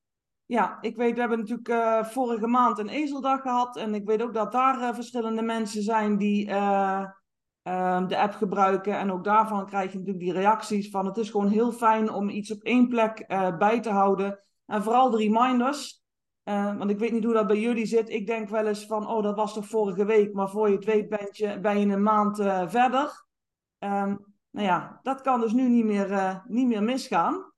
Ja, 0.46 0.78
ik 0.80 0.96
weet, 0.96 1.14
we 1.14 1.20
hebben 1.20 1.38
natuurlijk 1.38 1.68
uh, 1.68 2.04
vorige 2.04 2.46
maand 2.46 2.78
een 2.78 2.88
ezeldag 2.88 3.40
gehad. 3.40 3.76
En 3.76 3.94
ik 3.94 4.06
weet 4.06 4.22
ook 4.22 4.34
dat 4.34 4.52
daar 4.52 4.80
uh, 4.80 4.94
verschillende 4.94 5.42
mensen 5.42 5.82
zijn 5.82 6.16
die 6.16 6.48
uh, 6.48 7.04
de 8.06 8.18
app 8.18 8.34
gebruiken. 8.34 8.98
En 8.98 9.12
ook 9.12 9.24
daarvan 9.24 9.66
krijg 9.66 9.92
je 9.92 9.98
natuurlijk 9.98 10.24
die 10.24 10.32
reacties 10.32 10.90
van 10.90 11.06
het 11.06 11.16
is 11.16 11.30
gewoon 11.30 11.48
heel 11.48 11.72
fijn 11.72 12.10
om 12.10 12.28
iets 12.28 12.52
op 12.52 12.62
één 12.62 12.88
plek 12.88 13.26
bij 13.58 13.80
te 13.80 13.90
houden. 13.90 14.40
En 14.66 14.82
vooral 14.82 15.10
de 15.10 15.16
reminders. 15.16 16.02
want 16.44 16.90
ik 16.90 16.98
weet 16.98 17.12
niet 17.12 17.24
hoe 17.24 17.32
dat 17.32 17.46
bij 17.46 17.60
jullie 17.60 17.86
zit. 17.86 18.08
Ik 18.08 18.26
denk 18.26 18.48
wel 18.48 18.66
eens 18.66 18.86
van, 18.86 19.08
oh 19.08 19.22
dat 19.22 19.36
was 19.36 19.54
toch 19.54 19.66
vorige 19.66 20.04
week. 20.04 20.32
Maar 20.32 20.50
voor 20.50 20.68
je 20.68 20.74
het 20.74 20.84
weet 20.84 21.08
ben 21.60 21.78
je, 21.78 21.92
een 21.92 22.02
maand 22.02 22.36
verder. 22.70 23.24
Um, 23.78 24.34
nou 24.50 24.66
ja, 24.66 25.00
dat 25.02 25.20
kan 25.20 25.40
dus 25.40 25.52
nu 25.52 25.68
niet 25.68 25.84
meer, 25.84 26.42
niet 26.48 26.66
meer 26.66 26.82
misgaan. 26.82 27.52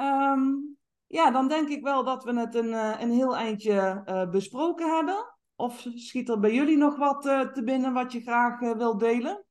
Um, 0.00 0.76
ja, 1.06 1.30
dan 1.30 1.48
denk 1.48 1.68
ik 1.68 1.82
wel 1.82 2.04
dat 2.04 2.24
we 2.24 2.38
het 2.40 2.54
een, 2.54 2.72
een 3.02 3.10
heel 3.10 3.36
eindje 3.36 4.02
besproken 4.30 4.94
hebben. 4.94 5.33
Of 5.56 5.86
schiet 5.94 6.28
er 6.28 6.40
bij 6.40 6.52
jullie 6.52 6.76
nog 6.76 6.96
wat 6.96 7.26
uh, 7.26 7.40
te 7.52 7.62
binnen 7.62 7.92
wat 7.92 8.12
je 8.12 8.20
graag 8.20 8.60
wilt 8.60 9.00
delen? 9.00 9.44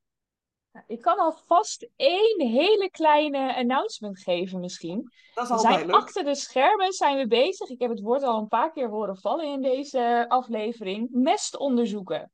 Ik 0.86 1.00
kan 1.00 1.18
alvast 1.18 1.88
één 1.96 2.40
hele 2.40 2.90
kleine 2.90 3.56
announcement 3.56 4.18
geven 4.22 4.60
misschien. 4.60 5.12
Dat 5.34 5.44
is 5.44 5.50
we 5.50 5.58
zijn 5.58 5.86
leuk. 5.86 5.94
achter 5.94 6.24
de 6.24 6.34
schermen 6.34 6.92
zijn 6.92 7.16
we 7.16 7.26
bezig. 7.26 7.68
Ik 7.68 7.80
heb 7.80 7.90
het 7.90 8.00
woord 8.00 8.22
al 8.22 8.38
een 8.38 8.48
paar 8.48 8.72
keer 8.72 8.88
horen 8.88 9.18
vallen 9.18 9.46
in 9.46 9.62
deze 9.62 10.24
aflevering. 10.28 11.08
Mestonderzoeken. 11.10 12.32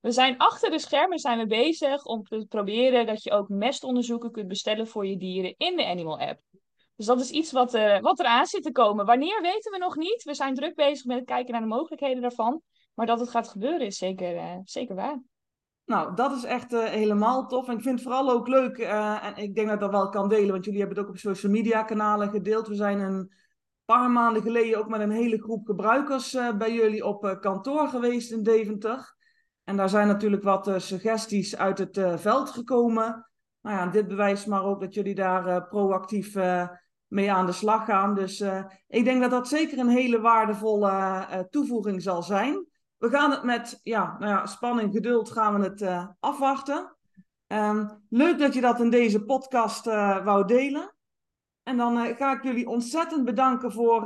We 0.00 0.10
zijn 0.10 0.38
achter 0.38 0.70
de 0.70 0.78
schermen 0.78 1.18
zijn 1.18 1.38
we 1.38 1.46
bezig 1.46 2.04
om 2.04 2.22
te 2.22 2.46
proberen 2.48 3.06
dat 3.06 3.22
je 3.22 3.30
ook 3.30 3.48
mestonderzoeken 3.48 4.30
kunt 4.30 4.48
bestellen 4.48 4.86
voor 4.86 5.06
je 5.06 5.16
dieren 5.16 5.54
in 5.56 5.76
de 5.76 5.86
Animal 5.86 6.20
App. 6.20 6.40
Dus 6.96 7.06
dat 7.06 7.20
is 7.20 7.30
iets 7.30 7.52
wat, 7.52 7.74
uh, 7.74 8.00
wat 8.00 8.18
eraan 8.18 8.46
zit 8.46 8.62
te 8.62 8.72
komen. 8.72 9.06
Wanneer 9.06 9.42
weten 9.42 9.72
we 9.72 9.78
nog 9.78 9.96
niet. 9.96 10.22
We 10.22 10.34
zijn 10.34 10.54
druk 10.54 10.74
bezig 10.74 11.04
met 11.04 11.16
het 11.16 11.26
kijken 11.26 11.52
naar 11.52 11.60
de 11.60 11.66
mogelijkheden 11.66 12.22
daarvan. 12.22 12.62
Maar 12.94 13.06
dat 13.06 13.20
het 13.20 13.30
gaat 13.30 13.48
gebeuren 13.48 13.86
is 13.86 13.98
zeker, 13.98 14.34
uh, 14.34 14.56
zeker 14.64 14.94
waar. 14.94 15.22
Nou, 15.84 16.14
dat 16.14 16.32
is 16.32 16.44
echt 16.44 16.72
uh, 16.72 16.84
helemaal 16.84 17.46
tof. 17.46 17.68
En 17.68 17.76
ik 17.76 17.82
vind 17.82 17.94
het 17.94 18.08
vooral 18.08 18.30
ook 18.30 18.48
leuk, 18.48 18.78
en 18.78 19.36
ik 19.36 19.54
denk 19.54 19.66
dat 19.66 19.74
ik 19.74 19.80
dat 19.80 19.90
wel 19.90 20.08
kan 20.08 20.28
delen, 20.28 20.50
want 20.50 20.64
jullie 20.64 20.80
hebben 20.80 20.98
het 20.98 21.06
ook 21.06 21.12
op 21.12 21.18
social 21.18 21.52
media 21.52 21.82
kanalen 21.82 22.30
gedeeld. 22.30 22.68
We 22.68 22.74
zijn 22.74 23.00
een 23.00 23.32
paar 23.84 24.10
maanden 24.10 24.42
geleden 24.42 24.78
ook 24.78 24.88
met 24.88 25.00
een 25.00 25.10
hele 25.10 25.42
groep 25.42 25.66
gebruikers 25.66 26.36
bij 26.58 26.72
jullie 26.74 27.04
op 27.04 27.38
kantoor 27.40 27.88
geweest 27.88 28.30
in 28.30 28.42
Deventer. 28.42 29.14
En 29.64 29.76
daar 29.76 29.88
zijn 29.88 30.06
natuurlijk 30.06 30.42
wat 30.42 30.72
suggesties 30.76 31.56
uit 31.56 31.78
het 31.78 32.00
veld 32.16 32.50
gekomen. 32.50 33.30
Nou 33.60 33.76
ja, 33.76 33.86
dit 33.86 34.08
bewijst 34.08 34.46
maar 34.46 34.64
ook 34.64 34.80
dat 34.80 34.94
jullie 34.94 35.14
daar 35.14 35.68
proactief 35.68 36.34
mee 37.06 37.32
aan 37.32 37.46
de 37.46 37.52
slag 37.52 37.84
gaan. 37.84 38.14
Dus 38.14 38.40
ik 38.86 39.04
denk 39.04 39.20
dat 39.20 39.30
dat 39.30 39.48
zeker 39.48 39.78
een 39.78 39.88
hele 39.88 40.20
waardevolle 40.20 41.46
toevoeging 41.50 42.02
zal 42.02 42.22
zijn. 42.22 42.66
We 43.04 43.10
gaan 43.10 43.30
het 43.30 43.42
met 43.42 43.80
ja, 43.82 44.16
nou 44.18 44.32
ja, 44.32 44.46
spanning, 44.46 44.92
geduld 44.92 45.30
gaan 45.30 45.60
we 45.60 45.64
het 45.64 45.80
uh, 45.80 46.08
afwachten. 46.20 46.96
Um, 47.46 48.04
leuk 48.08 48.38
dat 48.38 48.54
je 48.54 48.60
dat 48.60 48.80
in 48.80 48.90
deze 48.90 49.24
podcast 49.24 49.84
wou 50.24 50.46
delen. 50.46 50.94
En 51.62 51.76
dan 51.76 52.14
ga 52.16 52.32
ik 52.32 52.42
jullie 52.42 52.68
ontzettend 52.68 53.24
bedanken 53.24 53.72
voor, 53.72 54.02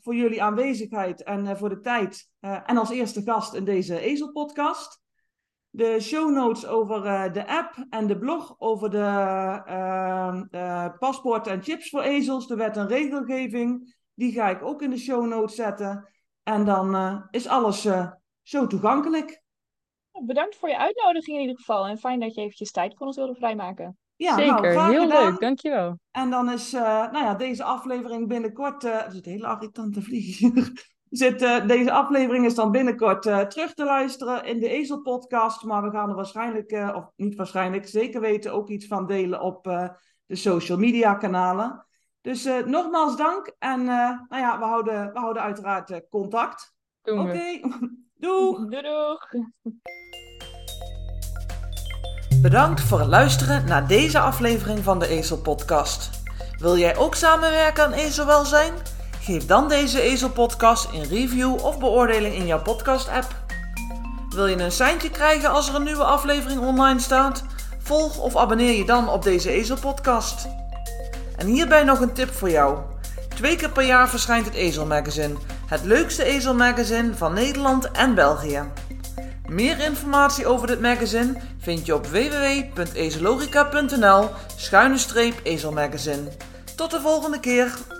voor 0.00 0.14
jullie 0.14 0.42
aanwezigheid 0.42 1.22
en 1.22 1.56
voor 1.56 1.68
de 1.68 1.80
tijd. 1.80 2.30
en 2.40 2.76
als 2.76 2.90
eerste 2.90 3.22
gast 3.22 3.54
in 3.54 3.64
deze 3.64 4.00
Ezelpodcast 4.00 5.00
de 5.70 6.00
show 6.00 6.30
notes 6.30 6.66
over 6.66 7.32
de 7.32 7.46
app 7.46 7.86
en 7.90 8.06
de 8.06 8.18
blog 8.18 8.54
over 8.58 8.90
de 8.90 8.96
uh, 9.68 10.42
uh, 10.50 10.86
paspoorten 10.98 11.52
en 11.52 11.62
chips 11.62 11.88
voor 11.88 12.02
ezels, 12.02 12.46
de 12.46 12.56
wet 12.56 12.76
en 12.76 12.88
regelgeving. 12.88 13.96
Die 14.14 14.32
ga 14.32 14.48
ik 14.48 14.62
ook 14.62 14.82
in 14.82 14.90
de 14.90 14.98
show 14.98 15.26
notes 15.26 15.54
zetten. 15.54 16.08
En 16.42 16.64
dan 16.64 17.22
is 17.30 17.46
alles 17.46 17.88
zo 18.42 18.66
toegankelijk. 18.66 19.42
Bedankt 20.22 20.56
voor 20.56 20.68
je 20.68 20.78
uitnodiging 20.78 21.36
in 21.36 21.42
ieder 21.42 21.58
geval. 21.58 21.86
En 21.86 21.98
fijn 21.98 22.20
dat 22.20 22.34
je 22.34 22.40
eventjes 22.40 22.70
tijd 22.70 22.96
voor 22.96 23.06
ons 23.06 23.16
wilde 23.16 23.34
vrijmaken. 23.34 23.98
Ja, 24.16 24.34
Zeker, 24.34 24.74
nou, 24.74 24.92
heel 24.92 25.02
gedaan. 25.02 25.30
leuk, 25.30 25.40
dankjewel. 25.40 25.98
En 26.10 26.30
dan 26.30 26.50
is 26.50 26.70
nou 26.72 27.18
ja, 27.18 27.34
deze 27.34 27.64
aflevering 27.64 28.28
binnenkort... 28.28 28.84
Uh, 28.84 29.02
dat 29.02 29.12
is 29.12 29.14
een 29.14 29.32
hele 29.32 29.48
irritante 29.48 30.02
vlieg 30.02 30.38
hier 30.38 30.72
zit, 31.10 31.42
uh, 31.42 31.66
deze 31.66 31.92
aflevering 31.92 32.46
is 32.46 32.54
dan 32.54 32.70
binnenkort 32.70 33.26
uh, 33.26 33.40
terug 33.40 33.74
te 33.74 33.84
luisteren 33.84 34.44
in 34.44 34.60
de 34.60 34.68
Ezel 34.68 35.02
podcast. 35.02 35.64
Maar 35.64 35.82
we 35.82 35.90
gaan 35.90 36.08
er 36.08 36.14
waarschijnlijk, 36.14 36.72
uh, 36.72 36.92
of 36.96 37.10
niet 37.16 37.34
waarschijnlijk, 37.34 37.88
zeker 37.88 38.20
weten 38.20 38.52
ook 38.52 38.68
iets 38.68 38.86
van 38.86 39.06
delen 39.06 39.40
op 39.40 39.64
de 40.26 40.36
social 40.36 40.78
media 40.78 41.14
kanalen. 41.14 41.86
Dus 42.20 42.44
nogmaals 42.64 43.16
dank 43.16 43.54
en 43.58 43.84
nou 43.84 44.26
ja, 44.28 44.58
we 44.58 44.64
houden, 44.64 45.12
we 45.12 45.18
houden 45.18 45.42
uiteraard 45.42 46.08
contact. 46.08 46.74
Oké, 47.02 47.20
okay. 47.20 47.60
doeg! 48.20 48.56
Doei 48.68 48.82
doeg! 48.82 49.28
Bedankt 52.42 52.80
voor 52.80 52.98
het 52.98 53.08
luisteren 53.08 53.64
naar 53.64 53.86
deze 53.86 54.18
aflevering 54.18 54.78
van 54.78 54.98
de 54.98 55.06
Ezel 55.06 55.36
podcast. 55.36 56.10
Wil 56.58 56.76
jij 56.76 56.96
ook 56.96 57.14
samenwerken 57.14 57.84
aan 57.84 57.92
ezelwelzijn? 57.92 58.72
Geef 59.20 59.46
dan 59.46 59.68
deze 59.68 60.00
Ezel-podcast 60.00 60.88
een 60.92 61.08
review 61.08 61.64
of 61.64 61.78
beoordeling 61.78 62.34
in 62.34 62.46
jouw 62.46 62.62
podcast-app. 62.62 63.34
Wil 64.28 64.46
je 64.46 64.56
een 64.56 64.72
seintje 64.72 65.10
krijgen 65.10 65.50
als 65.50 65.68
er 65.68 65.74
een 65.74 65.82
nieuwe 65.82 66.04
aflevering 66.04 66.60
online 66.60 67.00
staat? 67.00 67.44
Volg 67.78 68.18
of 68.18 68.36
abonneer 68.36 68.76
je 68.76 68.84
dan 68.84 69.08
op 69.08 69.22
deze 69.22 69.50
Ezel-podcast. 69.50 70.48
En 71.36 71.46
hierbij 71.46 71.84
nog 71.84 72.00
een 72.00 72.12
tip 72.12 72.34
voor 72.34 72.50
jou. 72.50 72.78
Twee 73.34 73.56
keer 73.56 73.70
per 73.70 73.84
jaar 73.84 74.08
verschijnt 74.08 74.44
het 74.44 74.54
Ezelmagazine, 74.54 75.34
het 75.70 75.84
leukste 75.84 76.24
ezelmagazine 76.24 77.14
van 77.14 77.34
Nederland 77.34 77.90
en 77.90 78.14
België. 78.14 78.62
Meer 79.48 79.80
informatie 79.80 80.46
over 80.46 80.66
dit 80.66 80.80
magazine 80.80 81.40
vind 81.58 81.86
je 81.86 81.94
op 81.94 82.06
www.ezelogica.nl 82.06 84.28
schuine 84.56 84.98
ezelmagazine. 85.42 86.28
Tot 86.76 86.90
de 86.90 87.00
volgende 87.00 87.40
keer! 87.40 87.99